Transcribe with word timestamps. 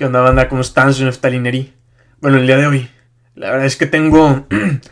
¿Qué 0.00 0.06
onda, 0.06 0.22
banda? 0.22 0.48
¿Cómo 0.48 0.62
están? 0.62 0.94
Soy 0.94 1.04
Neftalinerí. 1.04 1.74
Bueno, 2.22 2.38
el 2.38 2.46
día 2.46 2.56
de 2.56 2.66
hoy, 2.66 2.90
la 3.34 3.50
verdad 3.50 3.66
es 3.66 3.76
que 3.76 3.84
tengo 3.84 4.46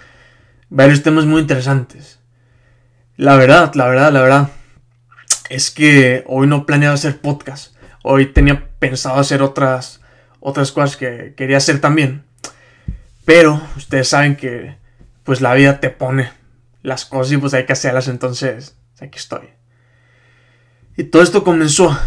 varios 0.68 1.02
temas 1.02 1.24
muy 1.24 1.40
interesantes. 1.40 2.20
La 3.16 3.36
verdad, 3.36 3.72
la 3.72 3.86
verdad, 3.86 4.12
la 4.12 4.20
verdad, 4.20 4.50
es 5.48 5.70
que 5.70 6.24
hoy 6.26 6.46
no 6.46 6.66
planeaba 6.66 6.94
hacer 6.94 7.22
podcast. 7.22 7.74
Hoy 8.02 8.26
tenía 8.26 8.68
pensado 8.80 9.18
hacer 9.18 9.40
otras, 9.40 10.02
otras 10.40 10.72
cosas 10.72 10.98
que 10.98 11.32
quería 11.34 11.56
hacer 11.56 11.80
también. 11.80 12.24
Pero 13.24 13.62
ustedes 13.78 14.08
saben 14.08 14.36
que 14.36 14.76
pues 15.24 15.40
la 15.40 15.54
vida 15.54 15.80
te 15.80 15.88
pone 15.88 16.30
las 16.82 17.06
cosas 17.06 17.32
y 17.32 17.38
pues 17.38 17.54
hay 17.54 17.64
que 17.64 17.72
hacerlas, 17.72 18.08
entonces 18.08 18.76
aquí 19.00 19.16
estoy. 19.18 19.48
Y 20.98 21.04
todo 21.04 21.22
esto 21.22 21.44
comenzó 21.44 21.98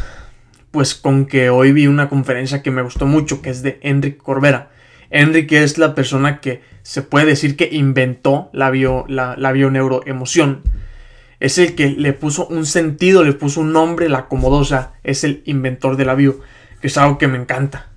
pues 0.71 0.95
con 0.95 1.25
que 1.25 1.49
hoy 1.49 1.73
vi 1.73 1.87
una 1.87 2.09
conferencia 2.09 2.63
que 2.63 2.71
me 2.71 2.81
gustó 2.81 3.05
mucho, 3.05 3.41
que 3.41 3.49
es 3.49 3.61
de 3.61 3.79
Enrique 3.81 4.17
Corbera. 4.17 4.71
Enrique 5.09 5.63
es 5.63 5.77
la 5.77 5.93
persona 5.93 6.39
que 6.39 6.61
se 6.83 7.01
puede 7.01 7.25
decir 7.25 7.57
que 7.57 7.69
inventó 7.71 8.49
la, 8.53 8.69
bio, 8.71 9.05
la, 9.07 9.35
la 9.37 9.51
bioneuroemoción. 9.51 10.63
Es 11.41 11.57
el 11.57 11.75
que 11.75 11.89
le 11.89 12.13
puso 12.13 12.47
un 12.47 12.65
sentido, 12.65 13.23
le 13.23 13.33
puso 13.33 13.61
un 13.61 13.73
nombre, 13.73 14.07
la 14.07 14.19
acomodó, 14.19 14.65
es 15.03 15.23
el 15.23 15.41
inventor 15.45 15.97
de 15.97 16.05
la 16.05 16.15
bio, 16.15 16.39
que 16.79 16.87
es 16.87 16.97
algo 16.97 17.17
que 17.17 17.27
me 17.27 17.37
encanta. 17.37 17.89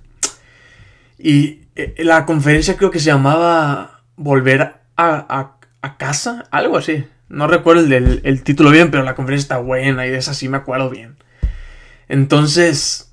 Y 1.17 1.61
eh, 1.75 1.95
la 1.99 2.25
conferencia 2.25 2.75
creo 2.75 2.91
que 2.91 2.99
se 2.99 3.07
llamaba 3.07 4.01
Volver 4.17 4.75
a, 4.97 5.51
casa, 5.97 6.45
algo 6.51 6.77
así. 6.77 7.05
No 7.29 7.47
recuerdo 7.47 7.81
el, 7.81 8.21
el, 8.23 8.43
título 8.43 8.71
bien, 8.71 8.91
pero 8.91 9.03
la 9.03 9.15
conferencia 9.15 9.45
está 9.45 9.57
buena 9.57 10.05
y 10.05 10.09
de 10.09 10.17
esa 10.17 10.33
sí 10.33 10.49
me 10.49 10.57
acuerdo 10.57 10.89
bien. 10.89 11.15
Entonces, 12.07 13.11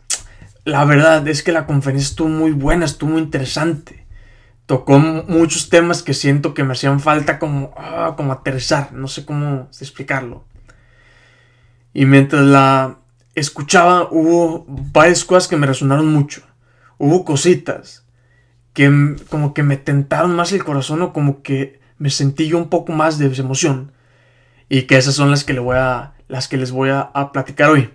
la 0.65 0.85
verdad 0.85 1.27
es 1.29 1.43
que 1.43 1.53
la 1.53 1.67
conferencia 1.67 2.09
estuvo 2.09 2.29
muy 2.29 2.53
buena, 2.53 2.85
estuvo 2.85 3.11
muy 3.11 3.23
interesante. 3.23 4.07
Tocó 4.67 4.99
muchos 4.99 5.69
temas 5.69 6.03
que 6.03 6.15
siento 6.15 6.55
que 6.55 6.63
me 6.63 6.73
hacían 6.73 7.01
falta 7.01 7.39
como, 7.39 7.75
ah, 7.77 8.15
como 8.17 8.33
aterrizar, 8.33 8.93
no 8.93 9.09
sé 9.09 9.25
cómo 9.25 9.69
explicarlo. 9.81 10.45
Y 11.93 12.07
mientras 12.07 12.43
la 12.43 12.99
escuchaba, 13.35 14.09
hubo 14.11 14.65
varias 14.69 15.25
cosas 15.25 15.49
que 15.49 15.57
me 15.57 15.67
resonaron 15.67 16.13
mucho. 16.13 16.43
Hubo 16.99 17.25
cositas 17.25 18.07
que 18.73 19.17
como 19.29 19.53
que 19.53 19.63
me 19.63 19.77
tentaron 19.77 20.35
más 20.35 20.53
el 20.53 20.65
corazón 20.65 21.03
o 21.03 21.13
como 21.13 21.43
que 21.43 21.81
me 21.99 22.09
sentí 22.09 22.47
yo 22.47 22.57
un 22.57 22.69
poco 22.69 22.93
más 22.93 23.19
de 23.19 23.27
emoción. 23.27 23.93
Y 24.69 24.83
que 24.83 24.97
esas 24.97 25.15
son 25.15 25.31
las 25.31 25.45
que, 25.45 25.53
le 25.53 25.61
voy 25.61 25.77
a, 25.77 26.15
las 26.29 26.49
que 26.49 26.57
les 26.57 26.71
voy 26.71 26.91
a 26.91 27.31
platicar 27.33 27.69
hoy. 27.69 27.91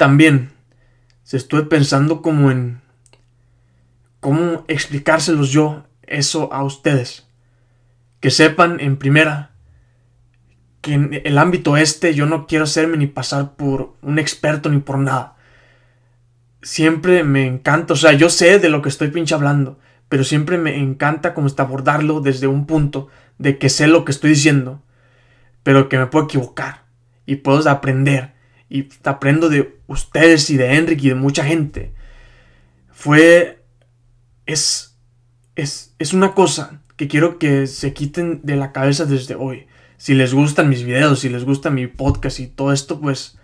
También 0.00 0.52
se 1.24 1.36
estuve 1.36 1.64
pensando 1.64 2.22
como 2.22 2.50
en 2.50 2.80
cómo 4.20 4.64
explicárselos 4.66 5.50
yo 5.50 5.84
eso 6.04 6.50
a 6.54 6.64
ustedes. 6.64 7.28
Que 8.20 8.30
sepan 8.30 8.80
en 8.80 8.96
primera 8.96 9.50
que 10.80 10.94
en 10.94 11.20
el 11.22 11.36
ámbito 11.36 11.76
este 11.76 12.14
yo 12.14 12.24
no 12.24 12.46
quiero 12.46 12.64
hacerme 12.64 12.96
ni 12.96 13.08
pasar 13.08 13.56
por 13.56 13.92
un 14.00 14.18
experto 14.18 14.70
ni 14.70 14.78
por 14.78 14.96
nada. 14.96 15.36
Siempre 16.62 17.22
me 17.22 17.46
encanta, 17.46 17.92
o 17.92 17.96
sea, 17.96 18.14
yo 18.14 18.30
sé 18.30 18.58
de 18.58 18.70
lo 18.70 18.80
que 18.80 18.88
estoy 18.88 19.08
pinche 19.08 19.34
hablando, 19.34 19.78
pero 20.08 20.24
siempre 20.24 20.56
me 20.56 20.78
encanta 20.78 21.34
como 21.34 21.46
está 21.46 21.64
abordarlo 21.64 22.22
desde 22.22 22.46
un 22.46 22.64
punto 22.64 23.08
de 23.36 23.58
que 23.58 23.68
sé 23.68 23.86
lo 23.86 24.06
que 24.06 24.12
estoy 24.12 24.30
diciendo, 24.30 24.82
pero 25.62 25.90
que 25.90 25.98
me 25.98 26.06
puedo 26.06 26.24
equivocar 26.24 26.84
y 27.26 27.36
puedo 27.36 27.68
aprender 27.68 28.39
y 28.70 28.88
aprendo 29.04 29.48
de 29.48 29.80
ustedes 29.88 30.48
y 30.48 30.56
de 30.56 30.76
Enrique 30.76 31.08
y 31.08 31.08
de 31.10 31.16
mucha 31.16 31.44
gente, 31.44 31.92
fue, 32.92 33.62
es, 34.46 34.96
es, 35.56 35.94
es 35.98 36.12
una 36.14 36.34
cosa 36.34 36.80
que 36.96 37.08
quiero 37.08 37.38
que 37.38 37.66
se 37.66 37.92
quiten 37.92 38.40
de 38.44 38.56
la 38.56 38.72
cabeza 38.72 39.06
desde 39.06 39.34
hoy. 39.34 39.66
Si 39.96 40.14
les 40.14 40.32
gustan 40.32 40.68
mis 40.68 40.84
videos, 40.84 41.20
si 41.20 41.28
les 41.28 41.44
gusta 41.44 41.68
mi 41.68 41.88
podcast 41.88 42.38
y 42.38 42.46
todo 42.46 42.72
esto, 42.72 43.00
pues 43.00 43.38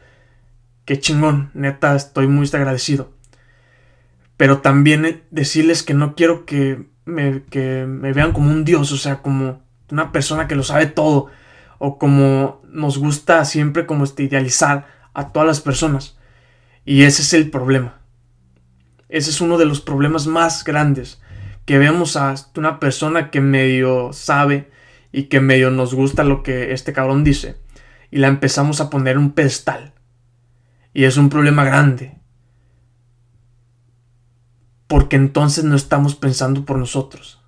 qué 0.85 1.01
chingón, 1.01 1.51
neta, 1.55 1.97
estoy 1.97 2.29
muy 2.29 2.49
agradecido. 2.53 3.13
Pero 4.37 4.59
también 4.59 5.25
decirles 5.31 5.83
que 5.83 5.95
no 5.95 6.15
quiero 6.15 6.47
que 6.47 6.87
me, 7.05 7.43
que 7.51 7.85
me 7.87 8.13
vean 8.13 8.33
como 8.33 8.51
un 8.51 8.65
dios, 8.65 8.93
o 8.93 8.97
sea, 8.97 9.23
como 9.23 9.63
una 9.91 10.13
persona 10.13 10.47
que 10.47 10.55
lo 10.55 10.63
sabe 10.63 10.87
todo, 10.87 11.27
o 11.79 11.99
como 11.99 12.63
nos 12.69 12.99
gusta 12.99 13.45
siempre 13.45 13.87
como 13.87 14.05
este 14.05 14.23
idealizar 14.23 14.96
a 15.17 15.33
todas 15.33 15.47
las 15.47 15.61
personas. 15.63 16.19
Y 16.85 17.03
ese 17.03 17.23
es 17.23 17.33
el 17.33 17.51
problema. 17.51 17.99
Ese 19.09 19.31
es 19.31 19.41
uno 19.41 19.57
de 19.57 19.65
los 19.65 19.81
problemas 19.81 20.27
más 20.27 20.63
grandes. 20.63 21.23
Que 21.65 21.79
vemos 21.79 22.17
a 22.17 22.35
una 22.55 22.79
persona 22.79 23.31
que 23.31 23.41
medio 23.41 24.13
sabe 24.13 24.71
y 25.13 25.25
que 25.25 25.41
medio 25.41 25.71
nos 25.71 25.95
gusta 25.95 26.23
lo 26.23 26.43
que 26.43 26.75
este 26.75 26.93
cabrón 26.93 27.25
dice. 27.25 27.57
Y 28.11 28.19
la 28.19 28.29
empezamos 28.29 28.83
a 28.83 28.91
poner 28.91 29.17
un 29.17 29.33
pedestal. 29.33 29.95
Y 30.93 31.05
es 31.05 31.17
un 31.17 31.31
problema 31.31 31.65
grande. 31.65 32.19
Porque 34.87 35.17
entonces 35.17 35.65
no 35.65 35.77
estamos 35.77 36.15
pensando 36.15 36.67
por 36.67 36.77
nosotros. 36.77 37.43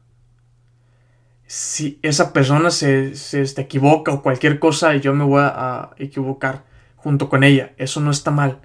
Si 1.46 1.98
esa 2.00 2.32
persona 2.32 2.70
se, 2.70 3.14
se, 3.14 3.42
equivoca 3.60 4.10
o 4.10 4.22
cualquier 4.22 4.58
cosa, 4.58 4.96
yo 4.96 5.12
me 5.12 5.24
voy 5.24 5.42
a 5.44 5.90
equivocar 5.98 6.67
junto 6.98 7.28
con 7.28 7.42
ella. 7.42 7.72
Eso 7.78 8.00
no 8.00 8.10
está 8.10 8.30
mal. 8.30 8.60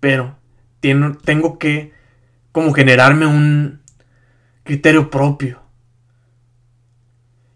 Pero 0.00 0.36
tengo 1.24 1.58
que 1.58 1.92
como 2.52 2.72
generarme 2.72 3.26
un 3.26 3.80
criterio 4.64 5.10
propio. 5.10 5.62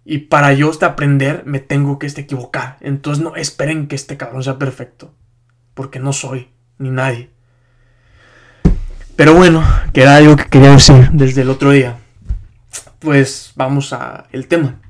Y 0.05 0.19
para 0.19 0.53
yo 0.53 0.71
este 0.71 0.84
aprender 0.84 1.43
me 1.45 1.59
tengo 1.59 1.99
que 1.99 2.06
este 2.06 2.22
equivocar. 2.22 2.77
Entonces 2.81 3.22
no 3.22 3.37
esperen 3.37 3.89
que 3.89 3.97
este 3.97 4.16
cabrón 4.16 4.43
sea 4.43 4.59
perfecto. 4.59 5.12
Porque 5.75 5.99
no 5.99 6.12
soy, 6.12 6.49
ni 6.78 6.91
nadie. 6.91 7.31
Pero 9.16 9.34
bueno, 9.34 9.65
que 9.93 10.03
era 10.03 10.16
algo 10.16 10.37
que 10.37 10.45
quería 10.45 10.71
decir 10.71 11.11
desde 11.12 11.43
el 11.43 11.50
otro 11.50 11.71
día. 11.71 11.99
Pues 13.00 13.53
vamos 13.56 13.93
a 13.93 14.27
el 14.31 14.47
tema. 14.47 14.81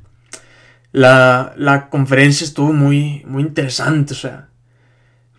La, 0.93 1.55
la 1.57 1.89
conferencia 1.89 2.45
estuvo 2.45 2.73
muy, 2.73 3.25
muy 3.27 3.43
interesante. 3.43 4.13
O 4.13 4.17
sea, 4.17 4.49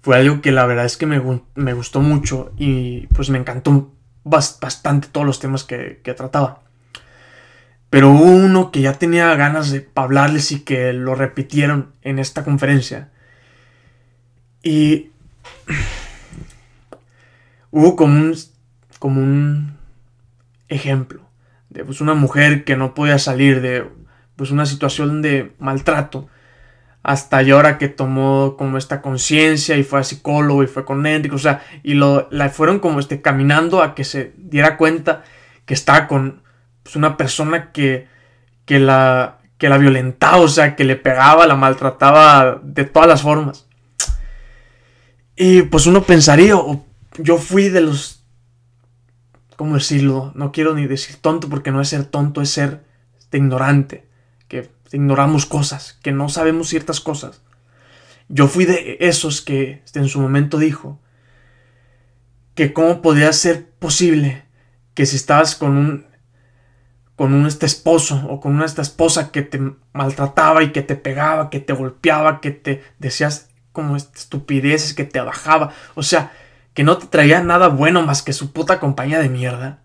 fue 0.01 0.17
algo 0.17 0.41
que 0.41 0.51
la 0.51 0.65
verdad 0.65 0.85
es 0.85 0.97
que 0.97 1.05
me, 1.05 1.73
gustó 1.73 2.01
mucho 2.01 2.51
y 2.57 3.07
pues 3.07 3.29
me 3.29 3.37
encantó 3.37 3.93
bastante 4.23 5.07
todos 5.11 5.25
los 5.25 5.39
temas 5.39 5.63
que, 5.63 6.01
trataba. 6.15 6.63
Pero 7.89 8.11
hubo 8.11 8.23
uno 8.23 8.71
que 8.71 8.81
ya 8.81 8.93
tenía 8.93 9.33
ganas 9.35 9.71
de 9.71 9.89
hablarles 9.95 10.51
y 10.51 10.61
que 10.61 10.91
lo 10.93 11.15
repitieron 11.15 11.93
en 12.01 12.19
esta 12.19 12.43
conferencia. 12.43 13.11
Y 14.61 15.11
hubo 17.71 17.95
como 17.95 18.19
un, 18.19 18.35
como 18.99 19.21
un 19.21 19.77
ejemplo 20.67 21.21
de 21.69 21.85
pues, 21.85 22.01
una 22.01 22.13
mujer 22.13 22.63
que 22.63 22.75
no 22.75 22.93
podía 22.93 23.19
salir 23.19 23.61
de 23.61 23.85
pues, 24.35 24.51
una 24.51 24.65
situación 24.65 25.21
de 25.21 25.53
maltrato 25.59 26.29
hasta 27.07 27.39
ahora 27.39 27.77
que 27.77 27.87
tomó 27.87 28.57
como 28.57 28.77
esta 28.77 29.01
conciencia 29.01 29.77
y 29.77 29.85
fue 29.85 30.01
a 30.01 30.03
psicólogo 30.03 30.61
y 30.61 30.67
fue 30.67 30.83
con 30.83 31.05
Enrique, 31.05 31.33
o 31.33 31.39
sea, 31.39 31.63
y 31.81 31.93
lo, 31.93 32.27
la 32.31 32.49
fueron 32.49 32.79
como 32.79 32.99
este, 32.99 33.21
caminando 33.21 33.81
a 33.81 33.95
que 33.95 34.03
se 34.03 34.33
diera 34.35 34.75
cuenta 34.75 35.23
que 35.65 35.73
estaba 35.73 36.05
con 36.07 36.43
pues, 36.83 36.97
una 36.97 37.15
persona 37.15 37.71
que, 37.71 38.09
que, 38.65 38.79
la, 38.79 39.37
que 39.57 39.69
la 39.69 39.77
violentaba, 39.77 40.39
o 40.39 40.49
sea, 40.49 40.75
que 40.75 40.83
le 40.83 40.97
pegaba, 40.97 41.47
la 41.47 41.55
maltrataba 41.55 42.59
de 42.61 42.83
todas 42.83 43.07
las 43.07 43.21
formas. 43.21 43.67
Y 45.37 45.61
pues 45.61 45.87
uno 45.87 46.03
pensaría, 46.03 46.55
yo 47.19 47.37
fui 47.37 47.69
de 47.69 47.79
los, 47.79 48.25
¿cómo 49.55 49.75
decirlo? 49.75 50.33
No 50.35 50.51
quiero 50.51 50.73
ni 50.73 50.87
decir 50.87 51.15
tonto 51.21 51.47
porque 51.47 51.71
no 51.71 51.79
es 51.79 51.87
ser 51.87 52.03
tonto, 52.03 52.41
es 52.41 52.49
ser 52.49 52.83
ignorante, 53.31 54.05
que 54.49 54.69
ignoramos 54.91 55.45
cosas, 55.45 55.99
que 56.03 56.11
no 56.11 56.29
sabemos 56.29 56.69
ciertas 56.69 56.99
cosas. 56.99 57.41
Yo 58.29 58.47
fui 58.47 58.65
de 58.65 58.97
esos 58.99 59.41
que 59.41 59.83
en 59.93 60.07
su 60.07 60.19
momento 60.19 60.57
dijo 60.57 60.99
que 62.55 62.73
cómo 62.73 63.01
podía 63.01 63.31
ser 63.33 63.69
posible 63.69 64.45
que 64.93 65.05
si 65.05 65.15
estabas 65.15 65.55
con 65.55 65.77
un 65.77 66.07
con 67.15 67.33
un 67.33 67.47
este 67.47 67.65
esposo 67.65 68.27
o 68.29 68.39
con 68.39 68.55
una 68.55 68.65
esta 68.65 68.83
esposa 68.83 69.31
que 69.31 69.41
te 69.41 69.59
maltrataba 69.91 70.61
y 70.61 70.71
que 70.71 70.83
te 70.83 70.95
pegaba, 70.95 71.49
que 71.49 71.59
te 71.59 71.73
golpeaba, 71.73 72.41
que 72.41 72.51
te 72.51 72.83
decías 72.99 73.49
como 73.71 73.95
estupideces, 73.95 74.93
que 74.93 75.03
te 75.03 75.19
bajaba, 75.19 75.73
o 75.95 76.03
sea, 76.03 76.31
que 76.75 76.83
no 76.83 76.99
te 76.99 77.07
traía 77.07 77.41
nada 77.41 77.69
bueno 77.69 78.03
más 78.03 78.21
que 78.21 78.33
su 78.33 78.51
puta 78.51 78.79
compañía 78.79 79.19
de 79.19 79.29
mierda. 79.29 79.81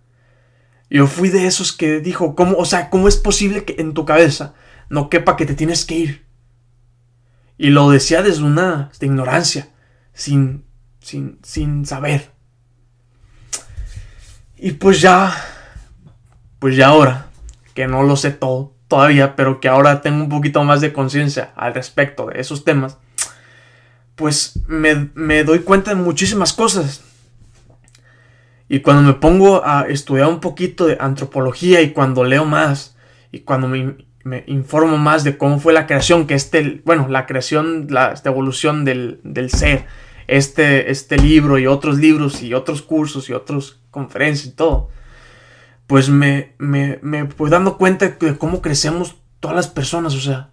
Yo 0.90 1.06
fui 1.06 1.30
de 1.30 1.46
esos 1.46 1.72
que 1.72 2.00
dijo, 2.00 2.34
¿cómo, 2.34 2.58
o 2.58 2.66
sea, 2.66 2.90
cómo 2.90 3.08
es 3.08 3.16
posible 3.16 3.64
que 3.64 3.76
en 3.78 3.94
tu 3.94 4.04
cabeza 4.04 4.52
no 4.92 5.08
quepa 5.08 5.38
que 5.38 5.46
te 5.46 5.54
tienes 5.54 5.86
que 5.86 5.94
ir. 5.94 6.26
Y 7.56 7.70
lo 7.70 7.88
decía 7.88 8.22
desde 8.22 8.42
una 8.42 8.90
ignorancia, 9.00 9.70
sin, 10.12 10.66
sin, 11.00 11.38
sin 11.42 11.86
saber. 11.86 12.30
Y 14.58 14.72
pues 14.72 15.00
ya, 15.00 15.34
pues 16.58 16.76
ya 16.76 16.88
ahora, 16.88 17.28
que 17.72 17.86
no 17.86 18.02
lo 18.02 18.16
sé 18.16 18.32
todo 18.32 18.74
todavía, 18.86 19.34
pero 19.34 19.60
que 19.60 19.68
ahora 19.68 20.02
tengo 20.02 20.24
un 20.24 20.28
poquito 20.28 20.62
más 20.62 20.82
de 20.82 20.92
conciencia 20.92 21.54
al 21.56 21.72
respecto 21.72 22.26
de 22.26 22.42
esos 22.42 22.62
temas, 22.62 22.98
pues 24.14 24.60
me, 24.66 25.08
me 25.14 25.42
doy 25.42 25.60
cuenta 25.60 25.94
de 25.94 25.96
muchísimas 26.02 26.52
cosas. 26.52 27.00
Y 28.68 28.80
cuando 28.80 29.02
me 29.10 29.14
pongo 29.14 29.64
a 29.64 29.86
estudiar 29.88 30.28
un 30.28 30.40
poquito 30.40 30.86
de 30.86 30.98
antropología 31.00 31.80
y 31.80 31.94
cuando 31.94 32.24
leo 32.24 32.44
más 32.44 32.94
y 33.30 33.40
cuando 33.40 33.68
me, 33.68 33.96
me 34.24 34.44
informo 34.46 34.98
más 34.98 35.24
de 35.24 35.36
cómo 35.36 35.58
fue 35.58 35.72
la 35.72 35.86
creación, 35.86 36.26
que 36.26 36.34
este, 36.34 36.82
bueno, 36.84 37.08
la 37.08 37.26
creación, 37.26 37.86
la 37.90 38.14
evolución 38.24 38.84
del, 38.84 39.20
del, 39.24 39.50
ser, 39.50 39.86
este, 40.28 40.90
este 40.90 41.16
libro 41.16 41.58
y 41.58 41.66
otros 41.66 41.98
libros 41.98 42.42
y 42.42 42.54
otros 42.54 42.82
cursos 42.82 43.28
y 43.28 43.32
otras 43.32 43.80
conferencias 43.90 44.46
y 44.46 44.56
todo, 44.56 44.88
pues 45.86 46.08
me, 46.08 46.54
me, 46.58 46.98
me 47.02 47.24
voy 47.24 47.50
dando 47.50 47.76
cuenta 47.76 48.08
de 48.08 48.38
cómo 48.38 48.62
crecemos 48.62 49.16
todas 49.40 49.56
las 49.56 49.68
personas, 49.68 50.14
o 50.14 50.20
sea, 50.20 50.50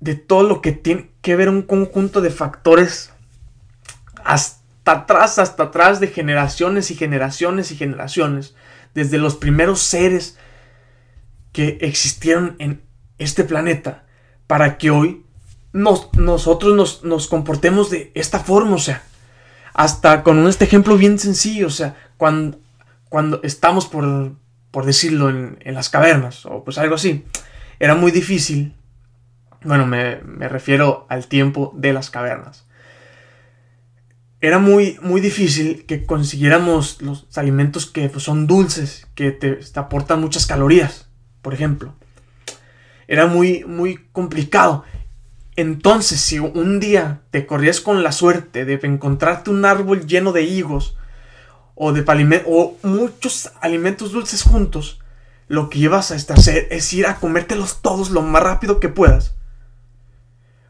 de 0.00 0.14
todo 0.14 0.42
lo 0.42 0.60
que 0.60 0.72
tiene 0.72 1.10
que 1.20 1.36
ver 1.36 1.48
un 1.48 1.62
conjunto 1.62 2.20
de 2.20 2.30
factores 2.30 3.12
hasta 4.24 4.92
atrás, 4.92 5.38
hasta 5.38 5.64
atrás 5.64 6.00
de 6.00 6.08
generaciones 6.08 6.90
y 6.90 6.96
generaciones 6.96 7.70
y 7.70 7.76
generaciones, 7.76 8.54
desde 8.94 9.18
los 9.18 9.36
primeros 9.36 9.80
seres 9.80 10.36
que 11.52 11.78
existieron 11.80 12.56
en 12.58 12.82
este 13.18 13.44
planeta, 13.44 14.06
para 14.46 14.78
que 14.78 14.90
hoy 14.90 15.24
nos, 15.72 16.12
nosotros 16.14 16.74
nos, 16.74 17.04
nos, 17.04 17.28
comportemos 17.28 17.90
de 17.90 18.10
esta 18.14 18.40
forma, 18.40 18.76
o 18.76 18.78
sea, 18.78 19.02
hasta 19.74 20.22
con 20.22 20.46
este 20.48 20.64
ejemplo 20.64 20.96
bien 20.96 21.18
sencillo, 21.18 21.68
o 21.68 21.70
sea, 21.70 21.96
cuando, 22.16 22.58
cuando 23.08 23.40
estamos, 23.42 23.86
por, 23.86 24.32
por 24.70 24.84
decirlo, 24.84 25.30
en, 25.30 25.58
en, 25.60 25.74
las 25.74 25.88
cavernas, 25.88 26.46
o 26.46 26.64
pues 26.64 26.78
algo 26.78 26.96
así, 26.96 27.24
era 27.78 27.94
muy 27.94 28.10
difícil, 28.10 28.74
bueno, 29.62 29.86
me, 29.86 30.16
me 30.22 30.48
refiero 30.48 31.06
al 31.08 31.26
tiempo 31.26 31.72
de 31.76 31.92
las 31.92 32.10
cavernas 32.10 32.66
era 34.40 34.58
muy, 34.58 34.98
muy 35.02 35.20
difícil 35.20 35.84
que 35.84 36.06
consiguiéramos 36.06 37.02
los 37.02 37.26
alimentos 37.36 37.86
que 37.86 38.08
pues, 38.08 38.24
son 38.24 38.46
dulces, 38.46 39.06
que 39.14 39.32
te, 39.32 39.56
te, 39.56 39.80
aportan 39.80 40.20
muchas 40.20 40.46
calorías, 40.46 41.09
por 41.42 41.54
ejemplo. 41.54 41.94
Era 43.08 43.26
muy, 43.26 43.64
muy 43.64 43.98
complicado. 44.12 44.84
Entonces, 45.56 46.20
si 46.20 46.38
un 46.38 46.80
día 46.80 47.22
te 47.30 47.46
corrías 47.46 47.80
con 47.80 48.02
la 48.02 48.12
suerte 48.12 48.64
de 48.64 48.78
encontrarte 48.82 49.50
un 49.50 49.64
árbol 49.64 50.06
lleno 50.06 50.32
de 50.32 50.42
higos 50.42 50.96
o, 51.74 51.92
de 51.92 52.42
o 52.46 52.76
muchos 52.82 53.50
alimentos 53.60 54.12
dulces 54.12 54.42
juntos, 54.42 55.00
lo 55.48 55.68
que 55.68 55.80
ibas 55.80 56.12
a 56.12 56.14
hacer 56.14 56.68
es 56.70 56.92
ir 56.92 57.06
a 57.06 57.16
comértelos 57.16 57.82
todos 57.82 58.10
lo 58.10 58.22
más 58.22 58.42
rápido 58.42 58.80
que 58.80 58.88
puedas. 58.88 59.34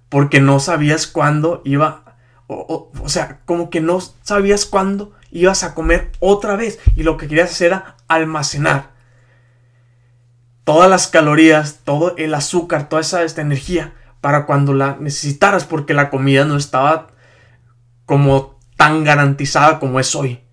Porque 0.08 0.40
no 0.40 0.58
sabías 0.58 1.06
cuándo 1.06 1.62
iba 1.64 2.10
o, 2.52 2.90
o, 3.00 3.08
sea, 3.08 3.40
como 3.44 3.70
que 3.70 3.80
no 3.80 4.00
sabías 4.22 4.66
cuándo 4.66 5.12
ibas 5.30 5.62
a 5.62 5.74
comer 5.74 6.10
otra 6.18 6.56
vez 6.56 6.80
y 6.96 7.04
lo 7.04 7.16
que 7.16 7.28
querías 7.28 7.52
hacer 7.52 7.68
era 7.68 7.96
almacenar 8.08 8.90
todas 10.70 10.88
las 10.88 11.08
calorías, 11.08 11.80
todo 11.82 12.14
el 12.16 12.32
azúcar, 12.32 12.88
toda 12.88 13.02
esa 13.02 13.24
esta 13.24 13.40
energía 13.40 13.92
para 14.20 14.46
cuando 14.46 14.72
la 14.72 14.96
necesitaras 15.00 15.64
porque 15.64 15.94
la 15.94 16.10
comida 16.10 16.44
no 16.44 16.56
estaba 16.56 17.08
como 18.06 18.56
tan 18.76 19.02
garantizada 19.02 19.80
como 19.80 19.98
es 19.98 20.14
hoy. 20.14 20.44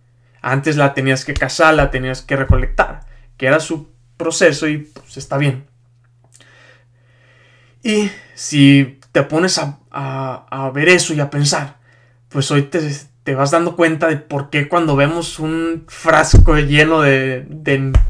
Antes 0.41 0.75
la 0.75 0.95
tenías 0.95 1.23
que 1.23 1.35
cazar, 1.35 1.75
la 1.75 1.91
tenías 1.91 2.23
que 2.23 2.35
recolectar, 2.35 3.01
que 3.37 3.45
era 3.45 3.59
su 3.59 3.91
proceso 4.17 4.67
y 4.67 4.79
pues 4.79 5.17
está 5.17 5.37
bien. 5.37 5.67
Y 7.83 8.09
si 8.33 8.99
te 9.11 9.21
pones 9.21 9.59
a, 9.59 10.71
ver 10.73 10.89
eso 10.89 11.13
y 11.13 11.19
a 11.19 11.29
pensar, 11.29 11.77
pues 12.29 12.49
hoy 12.49 12.63
te, 12.63 13.35
vas 13.35 13.51
dando 13.51 13.75
cuenta 13.75 14.07
de 14.07 14.17
por 14.17 14.49
qué 14.49 14.67
cuando 14.67 14.95
vemos 14.95 15.37
un 15.37 15.83
frasco 15.87 16.57
lleno 16.57 17.01
de, 17.01 17.45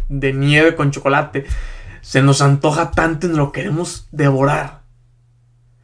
nieve 0.10 0.74
con 0.74 0.92
chocolate, 0.92 1.46
se 2.08 2.22
nos 2.22 2.42
antoja 2.42 2.92
tanto 2.92 3.28
y 3.28 3.32
lo 3.32 3.52
queremos 3.52 4.08
devorar. 4.14 4.80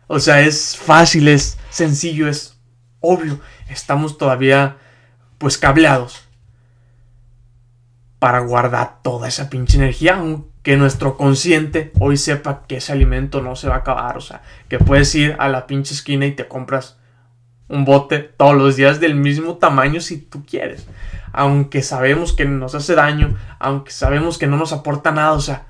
O 0.07 0.21
sea, 0.21 0.39
es 0.39 0.77
fácil, 0.77 1.27
es 1.27 1.57
sencillo, 1.69 2.29
es 2.29 2.57
obvio. 3.01 3.41
Estamos 3.67 4.17
todavía 4.17 4.77
pues 5.37 5.57
cableados 5.57 6.23
para 8.19 8.39
guardar 8.39 9.01
toda 9.03 9.27
esa 9.27 9.49
pinche 9.49 9.75
energía, 9.75 10.15
aunque 10.15 10.77
nuestro 10.77 11.17
consciente 11.17 11.91
hoy 11.99 12.15
sepa 12.15 12.63
que 12.67 12.77
ese 12.77 12.93
alimento 12.93 13.41
no 13.41 13.57
se 13.57 13.67
va 13.67 13.75
a 13.75 13.79
acabar, 13.79 14.15
o 14.15 14.21
sea, 14.21 14.43
que 14.69 14.79
puedes 14.79 15.13
ir 15.15 15.35
a 15.39 15.49
la 15.49 15.67
pinche 15.67 15.93
esquina 15.93 16.25
y 16.25 16.31
te 16.31 16.47
compras 16.47 16.97
un 17.67 17.83
bote 17.83 18.19
todos 18.19 18.55
los 18.55 18.77
días 18.77 19.01
del 19.01 19.15
mismo 19.15 19.57
tamaño 19.57 19.99
si 19.99 20.19
tú 20.19 20.45
quieres. 20.45 20.87
Aunque 21.33 21.81
sabemos 21.81 22.31
que 22.31 22.45
nos 22.45 22.75
hace 22.75 22.95
daño, 22.95 23.35
aunque 23.59 23.91
sabemos 23.91 24.37
que 24.37 24.47
no 24.47 24.55
nos 24.55 24.71
aporta 24.71 25.11
nada, 25.11 25.33
o 25.33 25.41
sea, 25.41 25.67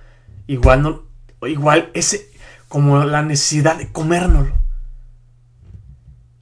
igual 0.47 0.81
no, 0.81 1.03
igual 1.47 1.89
ese, 1.93 2.29
como 2.67 3.03
la 3.03 3.21
necesidad 3.21 3.77
de 3.77 3.91
comérnoslo. 3.91 4.57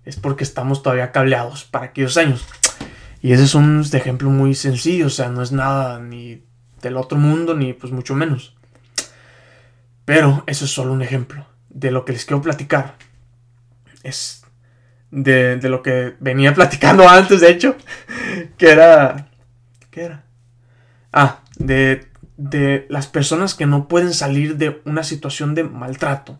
Es 0.06 0.16
porque 0.16 0.44
estamos 0.44 0.82
todavía 0.82 1.12
cableados 1.12 1.64
para 1.66 1.86
aquellos 1.86 2.18
años. 2.18 2.48
Y 3.22 3.34
ese 3.34 3.44
es 3.44 3.54
un 3.54 3.86
ejemplo 3.94 4.30
muy 4.30 4.56
sencillo, 4.56 5.08
o 5.08 5.12
sea, 5.12 5.30
no 5.30 5.44
es 5.44 5.52
nada 5.52 6.00
ni 6.00 6.44
del 6.82 6.98
otro 6.98 7.18
mundo, 7.18 7.54
ni 7.54 7.74
pues 7.74 7.94
mucho 7.94 8.16
menos. 8.16 8.56
Pero 10.06 10.44
eso 10.48 10.66
es 10.66 10.72
solo 10.72 10.94
un 10.94 11.04
ejemplo 11.04 11.46
de 11.70 11.92
lo 11.92 12.04
que 12.04 12.14
les 12.14 12.26
quiero 12.26 12.42
platicar. 12.42 12.96
Es 14.04 14.44
de, 15.12 15.58
de, 15.58 15.70
lo 15.70 15.84
que 15.84 16.16
venía 16.20 16.54
platicando 16.56 17.08
antes, 17.08 17.42
de 17.42 17.52
hecho, 17.52 17.76
que 18.58 18.72
era... 18.72 19.30
¿Qué 19.92 20.04
era? 20.04 20.24
Ah, 21.12 21.42
de, 21.58 22.11
de 22.50 22.88
las 22.90 23.08
personas 23.08 23.54
que 23.54 23.66
no 23.66 23.88
pueden 23.88 24.14
salir 24.14 24.58
de 24.58 24.82
una 24.86 25.04
situación 25.04 25.54
de 25.54 25.64
maltrato. 25.64 26.40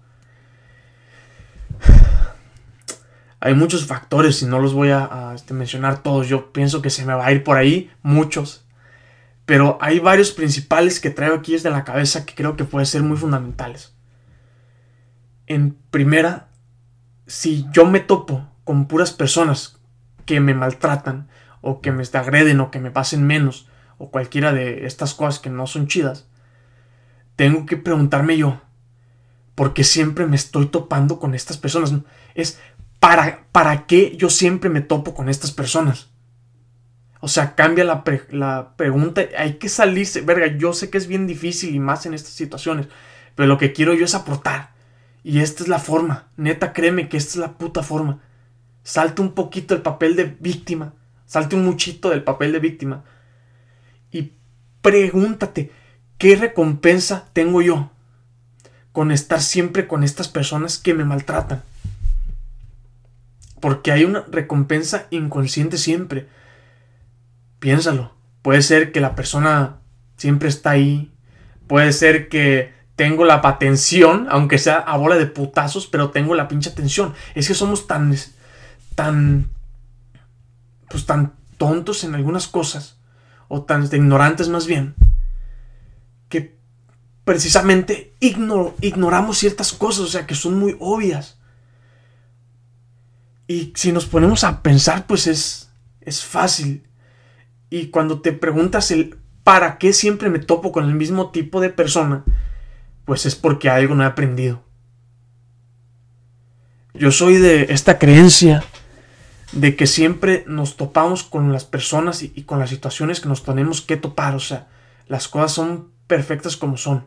Hay 3.40 3.54
muchos 3.54 3.86
factores 3.86 4.42
y 4.42 4.46
no 4.46 4.60
los 4.60 4.74
voy 4.74 4.90
a, 4.90 5.34
este, 5.36 5.54
mencionar 5.54 6.04
todos. 6.04 6.28
Yo 6.28 6.52
pienso 6.52 6.82
que 6.82 6.90
se 6.90 7.06
me 7.06 7.14
va 7.14 7.26
a 7.26 7.32
ir 7.32 7.44
por 7.44 7.58
ahí 7.58 7.92
muchos. 8.04 8.66
Pero 9.48 9.80
hay 9.82 9.98
varios 9.98 10.32
principales 10.32 11.00
que 11.00 11.10
traigo 11.10 11.36
aquí 11.36 11.54
desde 11.54 11.72
la 11.72 11.84
cabeza 11.84 12.26
que 12.26 12.36
creo 12.36 12.56
que 12.56 12.64
pueden 12.64 12.86
ser 12.86 13.02
muy 13.02 13.18
fundamentales. 13.18 13.96
En 15.48 15.76
primera, 15.90 16.50
si 17.26 17.66
yo 17.72 17.88
me 17.88 18.00
topo 18.00 18.48
con 18.64 18.88
puras 18.88 19.12
personas 19.12 19.80
que 20.28 20.40
me 20.40 20.54
maltratan 20.54 21.28
o 21.62 21.82
que 21.82 21.92
me 21.92 22.04
agreden 22.14 22.60
o 22.60 22.70
que 22.70 22.80
me 22.80 22.92
pasen 22.92 23.26
menos 23.26 23.68
o 24.02 24.10
cualquiera 24.10 24.52
de 24.52 24.86
estas 24.86 25.14
cosas 25.14 25.40
que 25.40 25.50
no 25.50 25.68
son 25.68 25.88
chidas, 25.88 26.28
tengo 27.36 27.66
que 27.66 27.78
preguntarme 27.78 28.38
yo, 28.38 28.60
¿por 29.54 29.74
qué 29.74 29.84
siempre 29.84 30.26
me 30.26 30.36
estoy 30.36 30.68
topando 30.68 31.20
con 31.20 31.36
estas 31.36 31.58
personas? 31.58 31.94
Es 32.34 32.60
¿para, 33.00 33.46
para 33.52 33.86
qué 33.86 34.16
yo 34.18 34.30
siempre 34.30 34.70
me 34.70 34.82
topo 34.82 35.14
con 35.14 35.30
estas 35.30 35.52
personas? 35.52 36.10
O 37.20 37.28
sea, 37.28 37.54
cambia 37.54 37.84
la, 37.84 38.04
la 38.32 38.74
pregunta, 38.76 39.22
hay 39.38 39.56
que 39.56 39.70
salirse, 39.70 40.22
verga, 40.22 40.48
yo 40.58 40.74
sé 40.74 40.90
que 40.90 40.98
es 40.98 41.08
bien 41.08 41.28
difícil 41.28 41.76
y 41.76 41.80
más 41.80 42.08
en 42.08 42.16
estas 42.16 42.34
situaciones, 42.34 42.88
pero 43.36 43.48
lo 43.48 43.60
que 43.60 43.74
quiero 43.74 43.94
yo 43.94 44.06
es 44.06 44.16
aportar. 44.16 44.72
Y 45.24 45.40
esta 45.40 45.62
es 45.62 45.70
la 45.70 45.78
forma, 45.78 46.32
neta, 46.38 46.74
créeme 46.74 47.08
que 47.08 47.18
esta 47.18 47.32
es 47.34 47.36
la 47.38 47.58
puta 47.60 47.84
forma. 47.84 48.20
Salte 48.84 49.22
un 49.22 49.34
poquito 49.34 49.76
el 49.76 49.84
papel 49.84 50.16
de 50.16 50.36
víctima. 50.40 50.94
Salte 51.28 51.56
un 51.56 51.64
muchito 51.64 52.10
del 52.10 52.24
papel 52.24 52.52
de 52.52 52.60
víctima. 52.60 53.04
Y 54.12 54.34
pregúntate, 54.82 55.72
¿qué 56.18 56.36
recompensa 56.36 57.26
tengo 57.34 57.62
yo 57.62 57.92
con 58.92 59.12
estar 59.12 59.42
siempre 59.42 59.88
con 59.88 60.04
estas 60.04 60.28
personas 60.28 60.78
que 60.78 60.94
me 60.94 61.06
maltratan? 61.06 61.64
Porque 63.60 63.92
hay 63.92 64.04
una 64.06 64.26
recompensa 64.32 65.08
inconsciente 65.12 65.78
siempre. 65.78 66.28
Piénsalo. 67.60 68.12
Puede 68.42 68.64
ser 68.64 68.92
que 68.92 69.02
la 69.02 69.16
persona 69.16 69.78
siempre 70.18 70.50
está 70.50 70.72
ahí. 70.72 71.12
Puede 71.68 71.94
ser 71.94 72.28
que 72.28 72.74
tengo 72.96 73.24
la 73.24 73.42
atención, 73.44 74.28
aunque 74.30 74.58
sea 74.58 74.78
a 74.78 74.98
bola 74.98 75.16
de 75.16 75.28
putazos, 75.28 75.88
pero 75.88 76.10
tengo 76.10 76.36
la 76.36 76.48
pinche 76.48 76.72
atención. 76.72 77.14
Es 77.36 77.48
que 77.48 77.54
somos 77.54 77.88
tan 77.88 78.16
tan, 78.96 79.50
pues 80.90 81.06
tan 81.06 81.34
tontos 81.58 82.04
en 82.04 82.16
algunas 82.16 82.48
cosas, 82.48 82.98
o 83.54 83.64
tan 83.64 83.84
ignorantes 83.84 84.48
más 84.48 84.66
bien, 84.66 84.96
que 86.30 86.58
precisamente 87.26 88.16
ignoramos 88.22 89.38
ciertas 89.38 89.74
cosas, 89.74 90.06
o 90.06 90.08
sea, 90.08 90.26
que 90.26 90.36
son 90.36 90.58
muy 90.58 90.78
obvias. 90.80 91.38
Y 93.48 93.74
si 93.76 93.92
nos 93.92 94.06
ponemos 94.06 94.46
a 94.46 94.64
pensar, 94.64 95.06
pues 95.06 95.28
es, 95.28 95.70
es 96.00 96.24
fácil. 96.24 96.88
y 97.70 97.88
cuando 97.88 98.22
te 98.22 98.32
preguntas 98.32 98.90
el 98.92 99.18
para 99.44 99.78
qué 99.78 99.92
siempre 99.92 100.30
me 100.30 100.40
topo 100.40 100.72
con 100.72 100.86
el 100.86 100.96
mismo 100.96 101.32
tipo 101.32 101.60
de 101.60 101.70
persona, 101.70 102.24
pues 103.04 103.26
es 103.26 103.36
porque 103.36 103.70
algo 103.70 103.96
no 103.96 104.04
he 104.04 104.08
aprendido. 104.08 104.64
Yo 106.94 107.12
soy 107.12 107.36
de 107.36 107.68
esta 107.70 108.00
creencia 108.00 108.64
de 109.52 109.76
que 109.76 109.88
siempre 109.88 110.44
nos 110.48 110.78
topamos 110.78 111.24
con 111.24 111.52
las 111.52 111.66
personas 111.66 112.24
y, 112.24 112.44
con 112.44 112.60
las 112.60 112.70
situaciones 112.70 113.20
que 113.20 113.30
nos 113.30 113.44
tenemos 113.44 113.82
que 113.82 113.98
topar. 113.98 114.36
O 114.36 114.40
sea, 114.40 114.70
las 115.08 115.28
cosas 115.28 115.52
son 115.52 115.92
perfectas 116.08 116.58
como 116.58 116.78
son. 116.78 117.06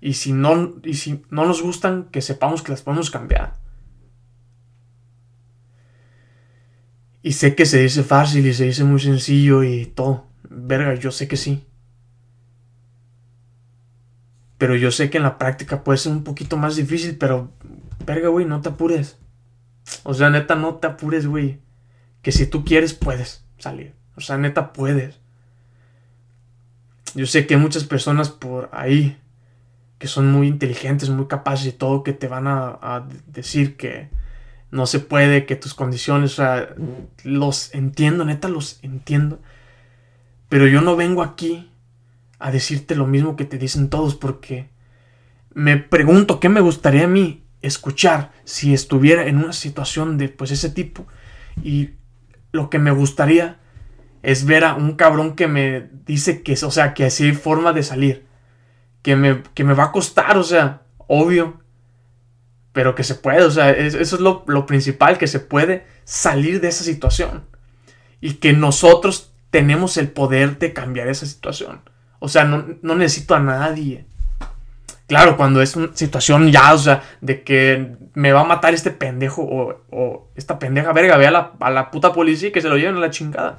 Y 0.00 0.14
si 0.14 0.32
no, 0.32 0.74
y 0.84 0.94
si 0.94 1.22
no 1.30 1.44
nos 1.44 1.62
gustan, 1.62 2.04
que 2.10 2.22
sepamos 2.22 2.62
que 2.62 2.72
las 2.72 2.82
podemos 2.82 3.10
cambiar. 3.10 3.54
Y 7.22 7.32
sé 7.32 7.54
que 7.54 7.66
se 7.66 7.82
dice 7.82 8.04
fácil 8.04 8.46
y 8.46 8.54
se 8.54 8.64
dice 8.64 8.84
muy 8.84 9.00
sencillo 9.00 9.62
y 9.64 9.86
todo. 9.86 10.26
Verga, 10.48 10.94
yo 10.94 11.10
sé 11.10 11.28
que 11.28 11.36
sí. 11.36 11.64
Pero 14.56 14.76
yo 14.76 14.90
sé 14.90 15.10
que 15.10 15.18
en 15.18 15.24
la 15.24 15.38
práctica 15.38 15.84
puede 15.84 15.98
ser 15.98 16.12
un 16.12 16.24
poquito 16.24 16.56
más 16.56 16.76
difícil, 16.76 17.16
pero 17.16 17.52
verga, 18.06 18.28
güey, 18.28 18.46
no 18.46 18.60
te 18.60 18.70
apures. 18.70 19.18
O 20.02 20.14
sea, 20.14 20.30
neta, 20.30 20.54
no 20.54 20.76
te 20.76 20.86
apures, 20.86 21.26
güey. 21.26 21.60
Que 22.22 22.32
si 22.32 22.46
tú 22.46 22.64
quieres, 22.64 22.94
puedes 22.94 23.44
salir. 23.58 23.94
O 24.16 24.20
sea, 24.20 24.38
neta, 24.38 24.72
puedes. 24.72 25.20
Yo 27.14 27.26
sé 27.26 27.46
que 27.46 27.54
hay 27.54 27.60
muchas 27.60 27.84
personas 27.84 28.28
por 28.28 28.68
ahí 28.72 29.18
que 29.98 30.06
son 30.06 30.30
muy 30.30 30.46
inteligentes, 30.46 31.10
muy 31.10 31.26
capaces 31.26 31.66
y 31.66 31.72
todo, 31.72 32.04
que 32.04 32.12
te 32.12 32.28
van 32.28 32.46
a, 32.46 33.06
decir 33.26 33.76
que 33.76 34.08
no 34.70 34.86
se 34.86 35.00
puede, 35.00 35.44
que 35.44 35.56
tus 35.56 35.74
condiciones, 35.74 36.32
o 36.32 36.36
sea, 36.36 36.74
los 37.24 37.74
entiendo, 37.74 38.24
neta, 38.24 38.48
los 38.48 38.78
entiendo. 38.82 39.40
Pero 40.48 40.66
yo 40.66 40.80
no 40.80 40.94
vengo 40.94 41.22
aquí 41.22 41.70
a 42.38 42.52
decirte 42.52 42.94
lo 42.94 43.06
mismo 43.06 43.34
que 43.36 43.44
te 43.44 43.58
dicen 43.58 43.88
todos, 43.88 44.14
porque 44.14 44.70
me 45.52 45.76
pregunto 45.76 46.38
qué 46.38 46.48
me 46.48 46.60
gustaría 46.60 47.04
a 47.04 47.08
mí 47.08 47.42
escuchar 47.62 48.32
si 48.44 48.74
estuviera 48.74 49.26
en 49.26 49.38
una 49.38 49.52
situación 49.52 50.18
de 50.18 50.28
pues 50.28 50.50
ese 50.50 50.70
tipo. 50.70 51.06
Y 51.62 51.90
lo 52.52 52.70
que 52.70 52.78
me 52.78 52.90
gustaría 52.90 53.58
es 54.22 54.44
ver 54.44 54.64
a 54.64 54.74
un 54.74 54.96
cabrón 54.96 55.34
que 55.34 55.48
me 55.48 55.88
dice 56.04 56.42
que, 56.42 56.52
o 56.52 56.70
sea, 56.70 56.94
que 56.94 57.06
así 57.06 57.24
hay 57.24 57.32
forma 57.32 57.72
de 57.72 57.82
salir. 57.82 58.26
Que 59.02 59.16
me, 59.16 59.42
que 59.54 59.64
me 59.64 59.74
va 59.74 59.84
a 59.84 59.92
costar, 59.92 60.36
o 60.36 60.42
sea, 60.42 60.82
obvio. 61.06 61.62
Pero 62.72 62.94
que 62.94 63.04
se 63.04 63.14
puede, 63.14 63.42
o 63.42 63.50
sea, 63.50 63.70
eso 63.70 63.98
es 63.98 64.20
lo, 64.20 64.44
lo 64.46 64.66
principal, 64.66 65.18
que 65.18 65.26
se 65.26 65.40
puede 65.40 65.86
salir 66.04 66.60
de 66.60 66.68
esa 66.68 66.84
situación. 66.84 67.44
Y 68.20 68.34
que 68.34 68.52
nosotros 68.52 69.32
tenemos 69.50 69.96
el 69.96 70.10
poder 70.10 70.58
de 70.58 70.72
cambiar 70.72 71.08
esa 71.08 71.26
situación. 71.26 71.80
O 72.18 72.28
sea, 72.28 72.44
no, 72.44 72.66
no 72.82 72.94
necesito 72.94 73.34
a 73.34 73.40
nadie. 73.40 74.06
Claro, 75.08 75.38
cuando 75.38 75.62
es 75.62 75.74
una 75.74 75.96
situación 75.96 76.52
ya, 76.52 76.74
o 76.74 76.78
sea, 76.78 77.02
de 77.22 77.42
que 77.42 77.96
me 78.12 78.30
va 78.32 78.42
a 78.42 78.44
matar 78.44 78.74
este 78.74 78.90
pendejo 78.90 79.42
o, 79.42 80.30
esta 80.36 80.58
pendeja, 80.58 80.92
verga, 80.92 81.16
ve 81.16 81.26
a 81.26 81.30
la, 81.30 81.52
a 81.60 81.70
la 81.70 81.90
puta 81.90 82.12
policía 82.12 82.50
y 82.50 82.52
que 82.52 82.60
se 82.60 82.68
lo 82.68 82.76
lleven 82.76 82.96
a 82.96 83.00
la 83.00 83.08
chingada. 83.08 83.58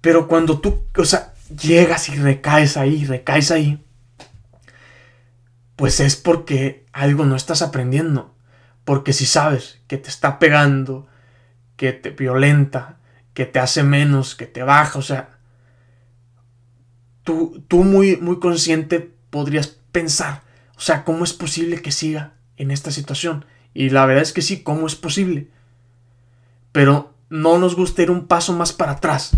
Pero 0.00 0.28
cuando 0.28 0.60
tú, 0.60 0.84
o 0.96 1.04
sea, 1.04 1.34
llegas 1.60 2.08
y 2.08 2.14
recaes 2.14 2.76
ahí, 2.76 3.04
recaes 3.04 3.50
ahí, 3.50 3.84
pues 5.74 5.98
es 5.98 6.14
porque 6.14 6.86
algo 6.92 7.24
no 7.24 7.34
estás 7.34 7.60
aprendiendo. 7.60 8.36
Porque 8.84 9.12
si 9.12 9.26
sabes 9.26 9.80
que 9.88 9.98
te 9.98 10.08
está 10.08 10.38
pegando, 10.38 11.08
que 11.76 11.92
te 11.92 12.10
violenta, 12.10 12.98
que 13.34 13.44
te 13.44 13.58
hace 13.58 13.82
menos, 13.82 14.36
que 14.36 14.46
te 14.46 14.62
baja, 14.62 15.00
o 15.00 15.02
sea, 15.02 15.38
tú, 17.24 17.64
tú 17.66 17.82
muy, 17.82 18.16
muy 18.18 18.38
consciente 18.38 19.18
podrías 19.30 19.68
pensar, 19.92 20.42
o 20.76 20.80
sea, 20.80 21.04
¿cómo 21.04 21.24
es 21.24 21.32
posible 21.32 21.82
que 21.82 21.92
siga 21.92 22.32
en 22.56 22.70
esta 22.70 22.90
situación? 22.90 23.44
Y 23.74 23.90
la 23.90 24.06
verdad 24.06 24.22
es 24.22 24.32
que 24.32 24.42
sí, 24.42 24.62
¿cómo 24.62 24.86
es 24.86 24.96
posible? 24.96 25.48
Pero 26.72 27.14
no 27.28 27.58
nos 27.58 27.76
gusta 27.76 28.02
ir 28.02 28.10
un 28.10 28.26
paso 28.26 28.52
más 28.52 28.72
para 28.72 28.92
atrás. 28.92 29.32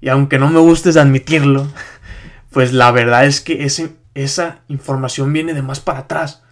Y 0.00 0.08
aunque 0.08 0.38
no 0.38 0.50
me 0.50 0.60
guste 0.60 0.98
admitirlo, 0.98 1.66
pues 2.50 2.72
la 2.72 2.90
verdad 2.90 3.26
es 3.26 3.40
que 3.40 3.64
ese, 3.64 3.96
esa 4.14 4.60
información 4.68 5.32
viene 5.32 5.54
de 5.54 5.62
más 5.62 5.80
para 5.80 6.00
atrás. 6.00 6.42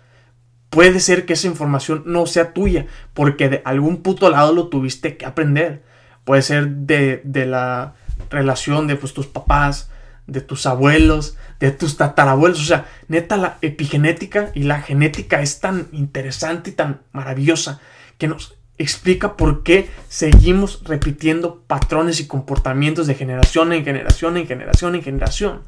Puede 0.71 1.01
ser 1.01 1.25
que 1.25 1.33
esa 1.33 1.47
información 1.47 2.03
no 2.07 2.27
sea 2.27 2.53
tuya, 2.53 2.87
porque 3.15 3.49
de 3.49 3.63
algún 3.65 4.03
puto 4.03 4.29
lado 4.31 4.53
lo 4.53 4.69
tuviste 4.69 5.17
que 5.17 5.27
aprender. 5.27 5.83
Puede 6.25 6.43
ser 6.43 6.69
de, 6.69 7.23
de 7.25 7.47
la 7.47 7.95
relación 8.31 8.87
de 8.87 8.97
pues, 8.97 9.15
tus 9.15 9.27
papás, 9.27 9.91
de 10.29 10.43
tus 10.43 10.67
abuelos, 10.67 11.37
de 11.59 11.73
tus 11.73 11.97
tatarabuelos. 11.97 12.61
O 12.61 12.65
sea, 12.65 12.87
neta, 13.09 13.37
la 13.37 13.59
epigenética 13.63 14.53
y 14.55 14.63
la 14.63 14.81
genética 14.83 15.41
es 15.41 15.59
tan 15.59 15.89
interesante 15.91 16.71
y 16.71 16.75
tan 16.75 17.01
maravillosa 17.13 17.81
que 18.19 18.29
nos 18.29 18.55
explica 18.77 19.37
por 19.37 19.65
qué 19.65 19.91
seguimos 20.09 20.85
repitiendo 20.85 21.65
patrones 21.67 22.21
y 22.21 22.29
comportamientos 22.29 23.09
de 23.09 23.17
generación 23.17 23.73
en 23.73 23.85
generación 23.85 24.37
en 24.37 24.47
generación 24.47 24.95
en 24.95 25.03
generación. 25.03 25.63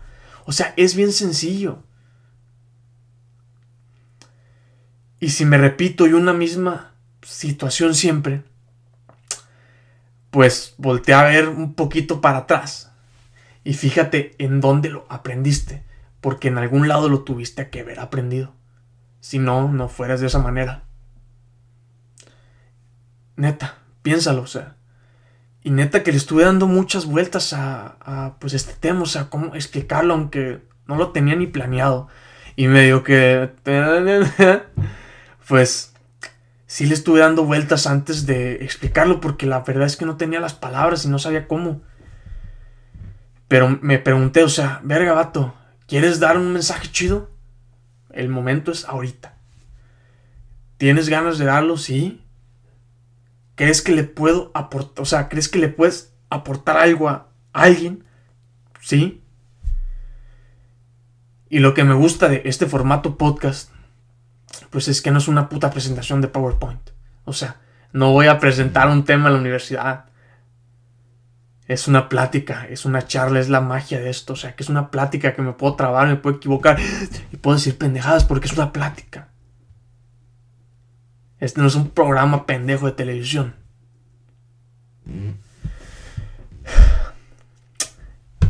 O 0.44 0.52
sea, 0.52 0.74
es 0.76 0.94
bien 0.94 1.12
sencillo. 1.12 1.82
Y 5.18 5.30
si 5.30 5.44
me 5.44 5.58
repito 5.58 6.06
y 6.06 6.12
una 6.12 6.32
misma 6.32 6.94
situación 7.22 7.94
siempre, 7.94 8.42
pues 10.30 10.74
volteé 10.78 11.14
a 11.14 11.24
ver 11.24 11.48
un 11.48 11.74
poquito 11.74 12.20
para 12.20 12.38
atrás 12.38 12.89
y 13.64 13.74
fíjate 13.74 14.34
en 14.38 14.60
dónde 14.60 14.90
lo 14.90 15.06
aprendiste, 15.08 15.84
porque 16.20 16.48
en 16.48 16.58
algún 16.58 16.88
lado 16.88 17.08
lo 17.08 17.20
tuviste 17.24 17.70
que 17.70 17.80
haber 17.80 18.00
aprendido. 18.00 18.54
Si 19.20 19.38
no, 19.38 19.68
no 19.68 19.88
fueras 19.88 20.20
de 20.20 20.28
esa 20.28 20.38
manera. 20.38 20.84
Neta, 23.36 23.78
piénsalo, 24.02 24.42
o 24.42 24.46
sea. 24.46 24.76
Y 25.62 25.70
neta 25.70 26.02
que 26.02 26.10
le 26.10 26.16
estuve 26.16 26.44
dando 26.44 26.66
muchas 26.66 27.04
vueltas 27.04 27.52
a, 27.52 27.96
a 28.00 28.38
pues 28.38 28.54
este 28.54 28.72
tema, 28.72 29.02
o 29.02 29.06
sea, 29.06 29.28
cómo 29.28 29.54
explicarlo, 29.54 30.14
aunque 30.14 30.62
no 30.86 30.96
lo 30.96 31.10
tenía 31.10 31.36
ni 31.36 31.46
planeado. 31.46 32.08
Y 32.56 32.68
medio 32.68 33.02
que... 33.02 33.52
Pues 35.48 35.94
sí 36.66 36.86
le 36.86 36.94
estuve 36.94 37.18
dando 37.18 37.42
vueltas 37.44 37.88
antes 37.88 38.24
de 38.24 38.62
explicarlo 38.64 39.20
porque 39.20 39.46
la 39.46 39.60
verdad 39.60 39.86
es 39.86 39.96
que 39.96 40.04
no 40.04 40.16
tenía 40.16 40.38
las 40.38 40.54
palabras 40.54 41.04
y 41.04 41.08
no 41.08 41.18
sabía 41.18 41.48
cómo. 41.48 41.82
Pero 43.50 43.80
me 43.82 43.98
pregunté, 43.98 44.44
o 44.44 44.48
sea, 44.48 44.80
verga, 44.84 45.12
vato, 45.12 45.52
¿quieres 45.88 46.20
dar 46.20 46.36
un 46.36 46.52
mensaje 46.52 46.86
chido? 46.92 47.32
El 48.12 48.28
momento 48.28 48.70
es 48.70 48.84
ahorita. 48.84 49.34
¿Tienes 50.76 51.08
ganas 51.08 51.36
de 51.36 51.46
darlo? 51.46 51.76
Sí. 51.76 52.24
¿Crees 53.56 53.82
que 53.82 53.90
le 53.90 54.04
puedo 54.04 54.52
aportar, 54.54 55.02
o 55.02 55.04
sea, 55.04 55.28
crees 55.28 55.48
que 55.48 55.58
le 55.58 55.66
puedes 55.66 56.14
aportar 56.28 56.76
algo 56.76 57.08
a 57.08 57.26
alguien? 57.52 58.04
Sí. 58.80 59.20
Y 61.48 61.58
lo 61.58 61.74
que 61.74 61.82
me 61.82 61.94
gusta 61.94 62.28
de 62.28 62.42
este 62.44 62.66
formato 62.66 63.18
podcast, 63.18 63.72
pues 64.70 64.86
es 64.86 65.02
que 65.02 65.10
no 65.10 65.18
es 65.18 65.26
una 65.26 65.48
puta 65.48 65.72
presentación 65.72 66.20
de 66.20 66.28
PowerPoint. 66.28 66.90
O 67.24 67.32
sea, 67.32 67.56
no 67.92 68.12
voy 68.12 68.28
a 68.28 68.38
presentar 68.38 68.88
un 68.88 69.04
tema 69.04 69.26
en 69.26 69.34
la 69.34 69.40
universidad 69.40 70.09
es 71.70 71.86
una 71.86 72.08
plática, 72.08 72.66
es 72.68 72.84
una 72.84 73.06
charla, 73.06 73.38
es 73.38 73.48
la 73.48 73.60
magia 73.60 74.00
de 74.00 74.10
esto. 74.10 74.32
O 74.32 74.36
sea, 74.36 74.56
que 74.56 74.64
es 74.64 74.68
una 74.68 74.90
plática 74.90 75.34
que 75.34 75.42
me 75.42 75.52
puedo 75.52 75.76
trabar, 75.76 76.08
me 76.08 76.16
puedo 76.16 76.36
equivocar 76.36 76.80
y 77.30 77.36
puedo 77.36 77.56
decir 77.56 77.78
pendejadas 77.78 78.24
porque 78.24 78.48
es 78.48 78.54
una 78.54 78.72
plática. 78.72 79.28
Este 81.38 81.60
no 81.60 81.68
es 81.68 81.76
un 81.76 81.90
programa 81.90 82.44
pendejo 82.44 82.86
de 82.86 82.92
televisión. 82.92 83.54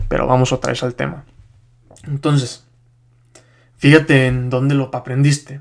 Pero 0.09 0.27
vamos 0.27 0.53
otra 0.53 0.73
vez 0.73 0.83
al 0.83 0.95
tema. 0.95 1.27
Entonces, 2.05 2.65
fíjate 3.77 4.29
en 4.29 4.49
dónde 4.49 4.75
lo 4.75 4.89
aprendiste. 4.95 5.61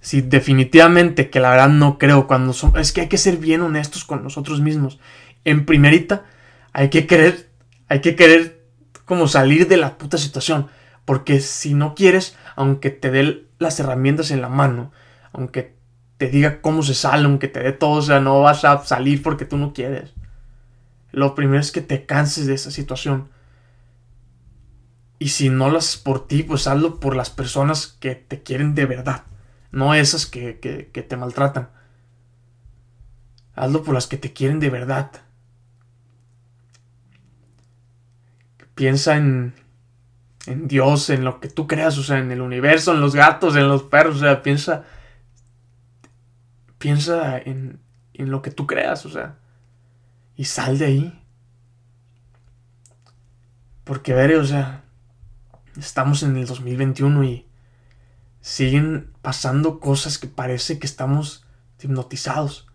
Si 0.00 0.20
definitivamente 0.20 1.30
que 1.30 1.40
la 1.40 1.48
verdad 1.50 1.70
no 1.70 1.96
creo 1.96 2.26
cuando 2.26 2.52
son... 2.52 2.76
Es 2.76 2.92
que 2.92 3.00
hay 3.00 3.08
que 3.08 3.16
ser 3.16 3.38
bien 3.38 3.62
honestos 3.62 4.04
con 4.04 4.22
nosotros 4.22 4.60
mismos. 4.60 5.00
En 5.44 5.64
primerita, 5.64 6.26
hay 6.76 6.90
que 6.90 7.06
querer, 7.06 7.48
hay 7.88 8.02
que 8.02 8.16
querer 8.16 8.62
como 9.06 9.28
salir 9.28 9.66
de 9.66 9.78
la 9.78 9.96
puta 9.96 10.18
situación. 10.18 10.68
Porque 11.06 11.40
si 11.40 11.72
no 11.72 11.94
quieres, 11.94 12.36
aunque 12.54 12.90
te 12.90 13.10
dé 13.10 13.46
las 13.58 13.80
herramientas 13.80 14.30
en 14.30 14.42
la 14.42 14.50
mano, 14.50 14.92
aunque 15.32 15.74
te 16.18 16.28
diga 16.28 16.60
cómo 16.60 16.82
se 16.82 16.92
sale, 16.92 17.24
aunque 17.24 17.48
te 17.48 17.60
dé 17.60 17.72
todo, 17.72 17.92
o 17.92 18.02
sea, 18.02 18.20
no 18.20 18.42
vas 18.42 18.62
a 18.66 18.84
salir 18.84 19.22
porque 19.22 19.46
tú 19.46 19.56
no 19.56 19.72
quieres. 19.72 20.12
Lo 21.12 21.34
primero 21.34 21.60
es 21.60 21.72
que 21.72 21.80
te 21.80 22.04
canses 22.04 22.46
de 22.46 22.52
esa 22.52 22.70
situación. 22.70 23.30
Y 25.18 25.28
si 25.28 25.48
no 25.48 25.70
lo 25.70 25.78
haces 25.78 25.96
por 25.96 26.28
ti, 26.28 26.42
pues 26.42 26.66
hazlo 26.66 27.00
por 27.00 27.16
las 27.16 27.30
personas 27.30 27.86
que 27.86 28.16
te 28.16 28.42
quieren 28.42 28.74
de 28.74 28.84
verdad. 28.84 29.22
No 29.70 29.94
esas 29.94 30.26
que, 30.26 30.60
que, 30.60 30.90
que 30.92 31.02
te 31.02 31.16
maltratan. 31.16 31.70
Hazlo 33.54 33.82
por 33.82 33.94
las 33.94 34.06
que 34.06 34.18
te 34.18 34.34
quieren 34.34 34.60
de 34.60 34.68
verdad. 34.68 35.22
Piensa 38.76 39.16
en, 39.16 39.54
en 40.46 40.68
Dios, 40.68 41.10
en 41.10 41.24
lo 41.24 41.40
que 41.40 41.48
tú 41.48 41.66
creas, 41.66 41.98
o 41.98 42.04
sea, 42.04 42.18
en 42.18 42.30
el 42.30 42.40
universo, 42.40 42.94
en 42.94 43.00
los 43.00 43.16
gatos, 43.16 43.56
en 43.56 43.68
los 43.68 43.82
perros, 43.82 44.16
o 44.16 44.20
sea, 44.20 44.42
piensa, 44.44 44.84
piensa 46.78 47.36
en, 47.36 47.80
en 48.14 48.30
lo 48.30 48.42
que 48.42 48.52
tú 48.52 48.68
creas, 48.68 49.04
o 49.04 49.10
sea, 49.10 49.38
y 50.36 50.44
sal 50.44 50.78
de 50.78 50.84
ahí. 50.84 51.22
Porque, 53.82 54.14
ver, 54.14 54.34
o 54.36 54.44
sea, 54.44 54.84
estamos 55.76 56.22
en 56.22 56.36
el 56.36 56.46
2021 56.46 57.24
y 57.24 57.46
siguen 58.40 59.12
pasando 59.22 59.80
cosas 59.80 60.18
que 60.18 60.28
parece 60.28 60.78
que 60.78 60.86
estamos 60.86 61.44
hipnotizados. 61.82 62.66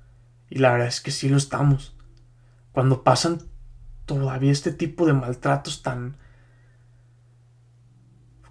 Y 0.50 0.60
la 0.60 0.72
verdad 0.72 0.88
es 0.88 1.00
que 1.00 1.12
sí 1.12 1.29
lo 1.29 1.38
estamos. 1.38 1.96
Cuando 2.72 3.03
pasan 3.03 3.41
todavía 4.05 4.51
este 4.51 4.72
tipo 4.72 5.05
de 5.05 5.13
maltratos 5.13 5.81
tan... 5.81 6.17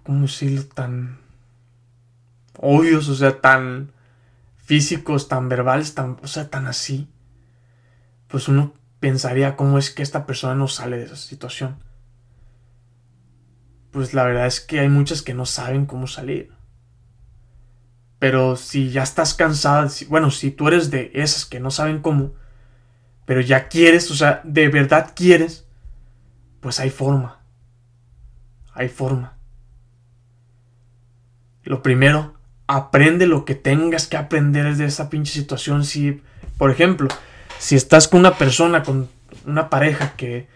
¿Cómo 0.03 0.21
decirlo? 0.23 0.63
Tan... 0.65 1.19
Obvios, 2.57 3.07
o 3.09 3.15
sea, 3.15 3.41
tan 3.41 3.91
físicos, 4.57 5.27
tan 5.27 5.49
verbales, 5.49 5.95
tan... 5.95 6.17
O 6.23 6.27
sea, 6.27 6.49
tan 6.49 6.67
así. 6.67 7.07
Pues 8.27 8.47
uno 8.47 8.73
pensaría 8.99 9.55
cómo 9.55 9.77
es 9.77 9.89
que 9.91 10.03
esta 10.03 10.25
persona 10.25 10.55
no 10.55 10.67
sale 10.67 10.97
de 10.97 11.05
esa 11.05 11.15
situación 11.15 11.77
pues 13.91 14.13
la 14.13 14.23
verdad 14.23 14.47
es 14.47 14.61
que 14.61 14.79
hay 14.79 14.89
muchas 14.89 15.21
que 15.21 15.33
no 15.33 15.45
saben 15.45 15.85
cómo 15.85 16.07
salir. 16.07 16.51
Pero 18.19 18.55
si 18.55 18.89
ya 18.89 19.03
estás 19.03 19.33
cansada, 19.33 19.89
bueno, 20.07 20.31
si 20.31 20.51
tú 20.51 20.67
eres 20.67 20.91
de 20.91 21.11
esas 21.13 21.45
que 21.45 21.59
no 21.59 21.71
saben 21.71 22.01
cómo, 22.01 22.33
pero 23.31 23.39
ya 23.39 23.69
quieres, 23.69 24.11
o 24.11 24.13
sea, 24.13 24.41
de 24.43 24.67
verdad 24.67 25.13
quieres, 25.15 25.65
pues 26.59 26.81
hay 26.81 26.89
forma. 26.89 27.39
Hay 28.73 28.89
forma. 28.89 29.37
Lo 31.63 31.81
primero, 31.81 32.35
aprende 32.67 33.27
lo 33.27 33.45
que 33.45 33.55
tengas 33.55 34.07
que 34.07 34.17
aprender 34.17 34.75
de 34.75 34.83
esa 34.83 35.09
pinche 35.09 35.31
situación. 35.31 35.85
Si, 35.85 36.21
por 36.57 36.71
ejemplo, 36.71 37.07
si 37.57 37.77
estás 37.77 38.09
con 38.09 38.19
una 38.19 38.37
persona, 38.37 38.83
con 38.83 39.07
una 39.45 39.69
pareja 39.69 40.11
que 40.17 40.49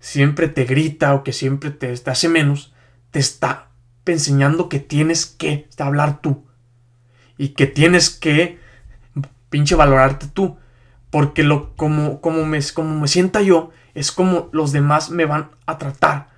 siempre 0.00 0.48
te 0.48 0.64
grita 0.64 1.12
o 1.12 1.24
que 1.24 1.34
siempre 1.34 1.70
te, 1.70 1.94
te 1.94 2.10
hace 2.10 2.30
menos, 2.30 2.72
te 3.10 3.18
está 3.18 3.68
enseñando 4.06 4.70
que 4.70 4.78
tienes 4.78 5.26
que 5.26 5.68
hablar 5.76 6.22
tú. 6.22 6.46
Y 7.36 7.48
que 7.48 7.66
tienes 7.66 8.08
que 8.08 8.58
pinche 9.50 9.74
valorarte 9.74 10.28
tú. 10.28 10.56
Porque 11.12 11.44
lo, 11.44 11.76
como, 11.76 12.20
como, 12.20 12.44
me, 12.44 12.58
como 12.74 12.98
me 12.98 13.06
sienta 13.06 13.40
yo, 13.40 13.70
es 13.94 14.10
como 14.10 14.48
los 14.50 14.72
demás 14.72 15.10
me 15.10 15.26
van 15.26 15.52
a 15.66 15.78
tratar. 15.78 16.30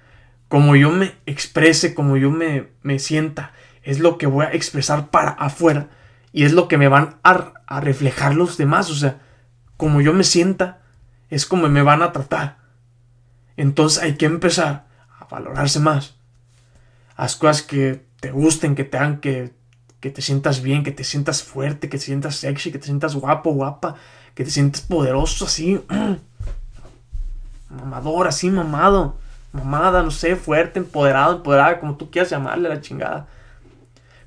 Como 0.49 0.77
yo 0.77 0.91
me 0.91 1.15
exprese, 1.25 1.95
como 1.95 2.19
yo 2.19 2.31
me, 2.31 2.69
me 2.83 2.99
sienta, 2.99 3.53
es 3.83 4.01
lo 4.01 4.19
que 4.19 4.27
voy 4.27 4.45
a 4.45 4.53
expresar 4.53 5.09
para 5.09 5.31
afuera. 5.31 5.89
Y 6.33 6.45
es 6.45 6.53
lo 6.53 6.69
que 6.69 6.77
me 6.77 6.89
van 6.89 7.17
a, 7.23 7.55
a 7.67 7.81
reflejar 7.81 8.35
los 8.35 8.59
demás. 8.59 8.91
O 8.91 8.95
sea, 8.95 9.23
como 9.79 10.03
yo 10.03 10.13
me 10.13 10.25
sienta, 10.25 10.83
es 11.31 11.47
como 11.47 11.71
me 11.71 11.81
van 11.81 12.03
a 12.03 12.13
tratar. 12.13 12.59
Entonces 13.57 14.03
hay 14.03 14.17
que 14.17 14.27
empezar 14.27 14.87
a 15.19 15.25
valorarse 15.31 15.81
más 15.81 16.17
haz 17.17 17.37
cosas 17.37 17.63
que 17.63 18.05
te 18.21 18.31
gusten, 18.31 18.75
que 18.75 18.85
te 18.85 18.97
hagan 18.97 19.21
que, 19.21 19.53
que 20.05 20.11
te 20.11 20.21
sientas 20.21 20.61
bien, 20.61 20.85
que 20.85 20.93
te 20.93 21.03
sientas 21.03 21.43
fuerte, 21.43 21.89
que 21.89 21.97
te 21.97 22.05
sientas 22.05 22.37
sexy, 22.37 22.71
que 22.71 22.79
te 22.79 22.85
sientas 22.85 23.15
guapo, 23.15 23.55
guapa, 23.55 23.95
que 24.35 24.45
te 24.45 24.51
sientas 24.51 24.83
poderoso 24.83 25.47
así, 25.47 25.81
mamador, 27.71 28.29
así 28.29 28.51
mamado, 28.51 29.17
mamada, 29.51 30.03
no 30.03 30.11
sé, 30.11 30.37
fuerte, 30.37 30.79
empoderado, 30.79 31.37
empoderada, 31.37 31.81
como 31.81 31.97
tú 31.97 32.11
quieras 32.11 32.29
llamarle 32.29 32.69
la 32.69 32.83
chingada. 32.83 33.29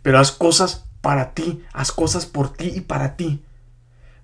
Pero 0.01 0.17
haz 0.17 0.31
cosas 0.31 0.83
para 1.01 1.35
ti, 1.35 1.63
haz 1.73 1.91
cosas 1.91 2.25
por 2.25 2.51
ti 2.51 2.71
y 2.73 2.81
para 2.81 3.15
ti. 3.15 3.45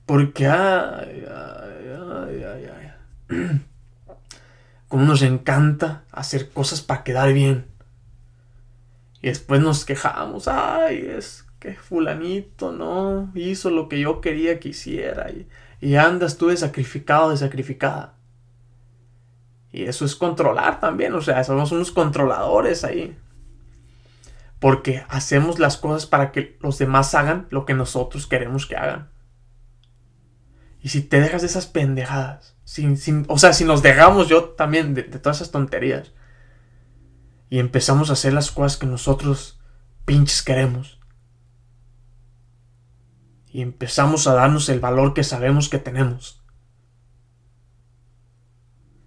Porque, 0.08 0.48
ay, 0.48 1.24
ay, 1.30 2.44
ay, 3.30 3.62
como 4.88 5.06
nos 5.06 5.22
encanta 5.22 6.02
hacer 6.12 6.50
cosas 6.50 6.82
para 6.82 7.04
quedar 7.04 7.32
bien. 7.32 7.68
Y 9.22 9.28
después 9.28 9.62
nos 9.62 9.86
quejamos, 9.86 10.50
ay, 10.50 10.98
es 10.98 11.43
que 11.63 11.76
fulanito 11.76 12.73
no 12.73 13.32
hizo 13.36 13.69
lo 13.69 13.88
que 13.88 14.02
yo 14.02 14.19
quería 14.19 14.60
que 14.60 14.69
hiciera. 14.69 15.32
Y, 15.32 15.47
y 15.80 15.95
andas 15.95 16.38
tú 16.38 16.47
de 16.47 16.58
sacrificado, 16.58 17.30
de 17.30 17.38
sacrificada. 17.38 18.15
Y 19.71 19.84
eso 19.84 20.04
es 20.04 20.13
controlar 20.13 20.82
también, 20.82 21.13
o 21.13 21.21
sea, 21.21 21.41
somos 21.45 21.71
unos 21.71 21.91
controladores 21.91 22.84
ahí. 22.84 23.17
Porque 24.60 25.06
hacemos 25.08 25.58
las 25.58 25.78
cosas 25.78 26.06
para 26.06 26.34
que 26.34 26.58
los 26.60 26.78
demás 26.80 27.15
hagan 27.15 27.47
lo 27.49 27.65
que 27.65 27.73
nosotros 27.73 28.28
queremos 28.28 28.65
que 28.65 28.76
hagan. 28.76 29.10
Y 30.82 30.89
si 30.89 31.02
te 31.02 31.21
dejas 31.21 31.43
de 31.43 31.47
esas 31.47 31.65
pendejadas, 31.65 32.58
sin, 32.65 32.97
sin, 32.97 33.23
o 33.30 33.38
sea, 33.38 33.54
si 33.54 33.63
nos 33.63 33.82
dejamos 33.82 34.28
yo 34.28 34.49
también 34.49 34.93
de 34.93 35.04
todas 35.04 35.38
esas 35.38 35.52
tonterías, 35.52 36.12
y 37.49 37.60
empezamos 37.60 38.10
a 38.10 38.13
hacer 38.13 38.34
las 38.34 38.52
cosas 38.52 38.78
que 38.78 38.86
nosotros 38.86 39.62
pinches 40.04 40.41
queremos. 40.41 40.99
Y 43.54 43.62
empezamos 43.62 44.26
a 44.26 44.34
darnos 44.34 44.68
el 44.70 44.80
valor 44.80 45.13
que 45.13 45.24
sabemos 45.24 45.70
que 45.70 45.78
tenemos. 45.78 46.44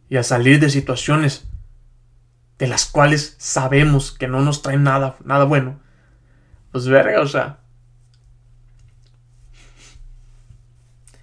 Y 0.08 0.18
a 0.18 0.22
salir 0.22 0.60
de 0.60 0.70
situaciones 0.70 1.48
de 2.56 2.68
las 2.68 2.86
cuales 2.86 3.34
sabemos 3.38 4.12
que 4.12 4.28
no 4.28 4.42
nos 4.42 4.62
traen 4.62 4.84
nada, 4.84 5.16
nada 5.24 5.44
bueno. 5.44 5.80
Pues 6.70 6.86
verga, 6.86 7.20
o 7.22 7.26
sea. 7.26 7.58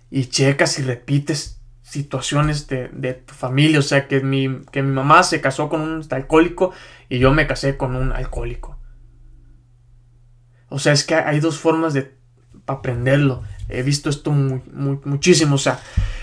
Y 0.09 0.25
checas 0.25 0.77
y 0.79 0.83
repites 0.83 1.61
situaciones 1.81 2.67
de, 2.67 2.89
de, 2.89 3.13
tu 3.13 3.33
familia. 3.33 3.79
O 3.79 3.83
sea, 3.83 4.09
que 4.09 4.19
mi, 4.19 4.63
que 4.69 4.83
mi 4.83 4.91
mamá 4.91 5.23
se 5.23 5.39
casó 5.39 5.69
con 5.69 5.79
un 5.79 6.05
alcohólico 6.09 6.73
y 7.07 7.19
yo 7.19 7.33
me 7.33 7.47
casé 7.47 7.77
con 7.77 7.95
un 7.95 8.11
alcohólico. 8.11 8.77
O 10.67 10.77
sea, 10.77 10.91
es 10.91 11.05
que 11.05 11.15
hay 11.15 11.39
dos 11.39 11.57
formas 11.57 11.93
de 11.93 12.21
aprenderlo. 12.67 13.43
He 13.69 13.83
visto 13.83 14.09
esto 14.09 14.31
muchísimo. 14.31 15.55
O 15.55 15.59
sea, 15.59 15.79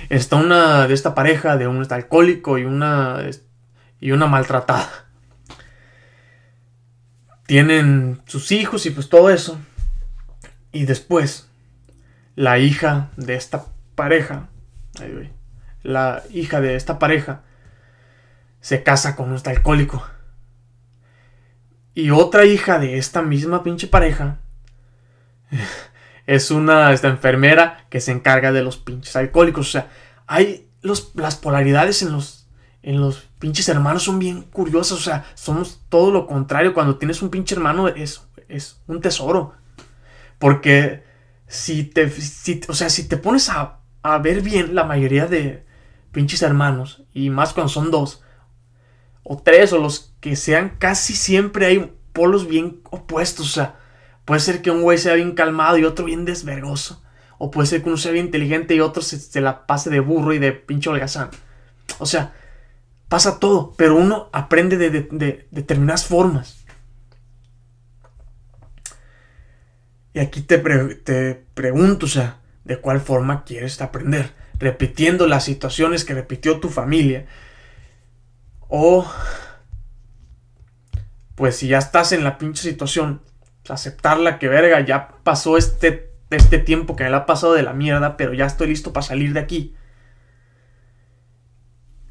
está 0.09 0.37
una 0.37 0.87
de 0.87 0.95
esta 0.95 1.15
pareja 1.15 1.57
de 1.57 1.67
un 1.67 1.87
alcohólico 1.91 2.59
y 2.59 2.65
una, 2.65 3.23
y 4.01 4.13
una 4.13 4.27
maltratada. 4.27 4.91
Tienen 7.47 8.23
sus 8.27 8.53
hijos 8.53 8.87
y 8.87 8.91
pues 8.91 9.09
todo 9.09 9.31
eso. 9.31 9.59
Y 10.73 10.85
después, 10.85 11.49
la 12.37 12.59
hija 12.59 13.11
de 13.17 13.35
esta 13.35 13.67
pareja, 13.97 14.49
la 15.83 16.23
hija 16.31 16.61
de 16.61 16.77
esta 16.77 16.99
pareja, 16.99 17.43
se 18.61 18.83
casa 18.83 19.17
con 19.17 19.33
un 19.33 19.41
alcohólico. 19.45 20.07
Y 21.93 22.11
otra 22.11 22.45
hija 22.45 22.79
de 22.79 22.99
esta 22.99 23.21
misma 23.21 23.65
pinche 23.65 23.89
pareja 23.89 24.39
es 26.27 26.51
una 26.51 26.93
esta 26.93 27.09
enfermera 27.09 27.87
que 27.91 28.01
se 28.01 28.13
encarga 28.13 28.53
de 28.53 28.63
los 28.63 28.77
pinches 28.77 29.17
alcohólicos. 29.17 29.69
O 29.69 29.71
sea, 29.71 29.91
hay 30.27 30.69
los, 30.83 31.13
las 31.15 31.37
polaridades 31.37 32.03
en 32.03 32.13
los, 32.13 32.49
en 32.83 33.01
los 33.01 33.29
pinches 33.39 33.69
hermanos 33.69 34.05
son 34.05 34.19
bien 34.19 34.43
curiosas. 34.43 34.99
O 34.99 35.03
sea, 35.03 35.25
somos 35.35 35.83
todo 35.89 36.11
lo 36.11 36.27
contrario. 36.27 36.75
Cuando 36.75 36.97
tienes 36.97 37.23
un 37.23 37.31
pinche 37.31 37.55
hermano 37.55 37.89
es, 37.89 38.23
es 38.49 38.81
un 38.87 39.01
tesoro. 39.01 39.55
Porque 40.39 41.05
si 41.47 41.85
te, 41.85 42.13
o 42.69 42.75
sea, 42.75 42.91
si 42.91 43.09
te 43.09 43.17
pones 43.17 43.49
a, 43.49 43.81
a 44.03 44.19
ver 44.19 44.41
bien 44.41 44.75
la 44.75 44.85
mayoría 44.85 45.27
de 45.27 45.65
pinches 46.13 46.43
hermanos, 46.43 47.03
y 47.13 47.31
más 47.31 47.53
cuando 47.53 47.69
son 47.69 47.91
dos, 47.91 48.23
o 49.23 49.37
tres, 49.37 49.73
o 49.73 49.79
los 49.79 50.15
que 50.21 50.37
sean, 50.37 50.77
casi 50.79 51.15
siempre 51.15 51.67
hay 51.67 51.93
polos 52.13 52.49
bien 52.49 52.81
opuestos. 52.91 53.47
O 53.47 53.53
sea, 53.53 53.80
puede 54.25 54.41
ser 54.41 54.63
que 54.63 54.71
un 54.71 54.83
güey 54.83 54.99
sea 54.99 55.15
bien 55.15 55.33
calmado 55.33 55.79
y 55.79 55.85
otro 55.85 56.05
bien 56.05 56.25
desvergoso. 56.25 57.03
O 57.39 57.51
puede 57.51 57.67
ser 57.67 57.83
que 57.83 57.89
uno 57.89 57.97
sea 57.97 58.13
bien 58.13 58.27
inteligente 58.27 58.75
y 58.75 58.81
otro 58.81 59.03
se, 59.03 59.41
la 59.41 59.67
pase 59.67 59.89
de 59.91 60.01
burro 60.01 60.35
y 60.35 60.39
de 60.39 60.53
pinche 60.53 60.91
holgazán. 60.91 61.31
O 61.99 62.07
sea, 62.07 62.35
pasa 63.09 63.39
todo, 63.39 63.75
pero 63.77 63.97
uno 63.97 64.29
aprende 64.33 64.77
de, 64.77 65.47
determinadas 65.51 66.05
formas. 66.05 66.65
Y 70.13 70.19
aquí 70.19 70.43
te, 70.43 70.59
te 70.59 71.35
pregunto, 71.55 72.07
o 72.07 72.09
sea, 72.09 72.41
¿de 72.65 72.79
cuál 72.79 73.01
forma 73.01 73.45
quieres 73.45 73.81
aprender? 73.81 74.33
Repitiendo 74.59 75.27
las 75.27 75.45
situaciones 75.45 76.05
que 76.05 76.15
repitió 76.15 76.61
tu 76.61 76.69
familia 76.69 77.27
o, 78.71 79.05
pues 81.35 81.57
si 81.57 81.67
ya 81.67 81.79
estás 81.79 82.13
en 82.13 82.23
la 82.23 82.39
pinche 82.39 82.63
situación, 82.63 83.21
aceptarla 83.71 84.39
que 84.39 84.49
verga, 84.49 84.81
ya 84.81 85.17
pasó 85.23 85.57
este, 85.57 86.11
este 86.31 86.59
tiempo 86.59 86.97
que 86.97 87.05
me 87.05 87.11
la 87.11 87.19
ha 87.19 87.27
pasado 87.27 87.55
de 87.55 87.63
la 87.63 87.73
mierda, 87.73 88.17
pero 88.17 88.35
ya 88.35 88.47
estoy 88.47 88.69
listo 88.69 88.93
para 88.93 89.07
salir 89.07 89.33
de 89.33 89.41
aquí. 89.41 89.75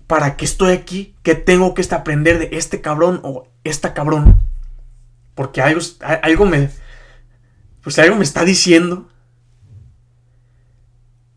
¿para 0.10 0.38
qué 0.38 0.46
estoy 0.46 0.74
aquí? 0.74 1.16
¿Qué 1.22 1.36
tengo 1.36 1.76
que 1.76 1.86
aprender 1.94 2.40
de 2.40 2.50
este 2.58 2.82
cabrón 2.82 3.20
o 3.22 3.48
esta 3.64 3.94
cabrón? 3.94 4.42
Porque 5.36 5.62
algo, 5.62 5.80
algo 6.24 6.46
me... 6.46 6.72
Pues 7.84 8.00
algo 8.00 8.16
me 8.16 8.24
está 8.24 8.44
diciendo. 8.44 9.08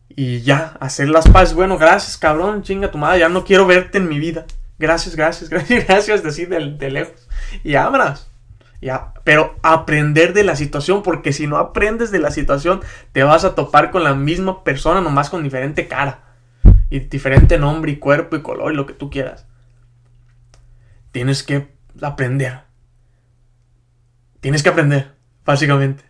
Y 0.09 0.41
ya, 0.41 0.75
hacer 0.79 1.07
las 1.07 1.29
paces. 1.29 1.53
Bueno, 1.53 1.77
gracias, 1.77 2.17
cabrón, 2.17 2.63
chinga 2.63 2.89
tu 2.89 2.97
madre. 2.97 3.19
Ya 3.19 3.29
no 3.29 3.45
quiero 3.45 3.67
verte 3.67 3.99
en 3.99 4.09
mi 4.09 4.17
vida. 4.17 4.47
Gracias, 4.79 5.15
gracias, 5.15 5.49
gracias, 5.51 5.85
gracias, 5.85 6.23
decir 6.23 6.49
de, 6.49 6.71
de 6.71 6.89
lejos. 6.89 7.29
Y 7.63 7.75
abras. 7.75 8.32
Pero 9.23 9.55
aprender 9.61 10.33
de 10.33 10.43
la 10.43 10.55
situación, 10.55 11.03
porque 11.03 11.31
si 11.31 11.47
no 11.47 11.57
aprendes 11.57 12.11
de 12.11 12.19
la 12.19 12.31
situación, 12.31 12.81
te 13.11 13.23
vas 13.23 13.45
a 13.45 13.55
topar 13.55 13.91
con 13.91 14.03
la 14.03 14.13
misma 14.13 14.63
persona, 14.63 15.01
nomás 15.01 15.29
con 15.29 15.43
diferente 15.43 15.87
cara. 15.87 16.23
Y 16.89 16.99
diferente 16.99 17.57
nombre 17.57 17.91
y 17.91 17.97
cuerpo 17.97 18.35
y 18.35 18.41
color 18.41 18.73
y 18.73 18.75
lo 18.75 18.85
que 18.85 18.93
tú 18.93 19.09
quieras. 19.09 19.47
Tienes 21.11 21.43
que 21.43 21.69
aprender. 22.01 22.61
Tienes 24.41 24.63
que 24.63 24.69
aprender, 24.69 25.15
básicamente. 25.45 26.03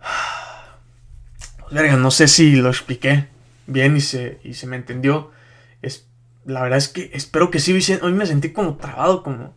Verga, 1.70 1.96
no 1.96 2.10
sé 2.10 2.28
si 2.28 2.56
lo 2.56 2.70
expliqué 2.70 3.28
bien 3.66 3.96
y 3.96 4.00
se, 4.00 4.40
y 4.42 4.54
se 4.54 4.66
me 4.66 4.76
entendió. 4.76 5.30
Es, 5.82 6.08
la 6.44 6.62
verdad 6.62 6.78
es 6.78 6.88
que 6.88 7.10
espero 7.12 7.50
que 7.50 7.58
sí. 7.58 7.78
Hoy 8.02 8.12
me 8.12 8.26
sentí 8.26 8.52
como 8.52 8.76
trabado, 8.76 9.22
como 9.22 9.54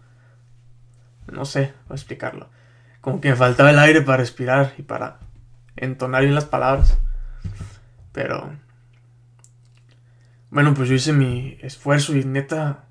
no 1.37 1.45
sé, 1.45 1.73
a 1.87 1.93
explicarlo. 1.93 2.49
Como 2.99 3.21
que 3.21 3.29
me 3.29 3.35
faltaba 3.35 3.69
el 3.69 3.79
aire 3.79 4.01
para 4.01 4.17
respirar 4.17 4.73
y 4.77 4.81
para 4.81 5.19
entonar 5.77 6.23
bien 6.23 6.35
las 6.35 6.45
palabras. 6.45 6.97
Pero... 8.11 8.51
Bueno, 10.49 10.73
pues 10.73 10.89
yo 10.89 10.95
hice 10.95 11.13
mi 11.13 11.57
esfuerzo 11.61 12.15
y 12.15 12.23
neta, 12.23 12.85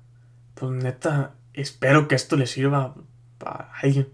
pues 0.53 0.71
neta, 0.71 1.33
espero 1.53 2.07
que 2.07 2.15
esto 2.15 2.37
le 2.37 2.47
sirva 2.47 2.95
a 3.43 3.71
alguien. 3.81 4.07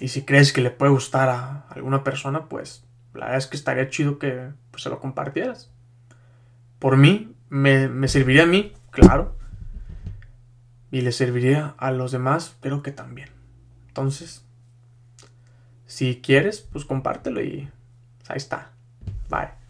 Y 0.00 0.08
si 0.08 0.22
crees 0.22 0.52
que 0.52 0.62
le 0.62 0.70
puede 0.70 0.92
gustar 0.92 1.28
a 1.28 1.66
alguna 1.68 2.02
persona, 2.02 2.48
pues 2.48 2.84
la 3.12 3.26
verdad 3.26 3.38
es 3.38 3.46
que 3.46 3.56
estaría 3.56 3.90
chido 3.90 4.18
que 4.18 4.50
pues, 4.70 4.84
se 4.84 4.88
lo 4.88 5.00
compartieras. 5.00 5.70
Por 6.78 6.96
mí, 6.96 7.34
me, 7.50 7.88
me 7.88 8.08
serviría 8.08 8.44
a 8.44 8.46
mí, 8.46 8.72
claro 8.90 9.41
y 10.92 11.00
le 11.00 11.10
serviría 11.10 11.74
a 11.78 11.90
los 11.90 12.12
demás, 12.12 12.54
creo 12.60 12.82
que 12.82 12.92
también. 12.92 13.30
Entonces, 13.88 14.44
si 15.86 16.20
quieres, 16.20 16.60
pues 16.60 16.84
compártelo 16.84 17.42
y 17.42 17.68
ahí 18.28 18.36
está. 18.36 18.70
Bye. 19.28 19.61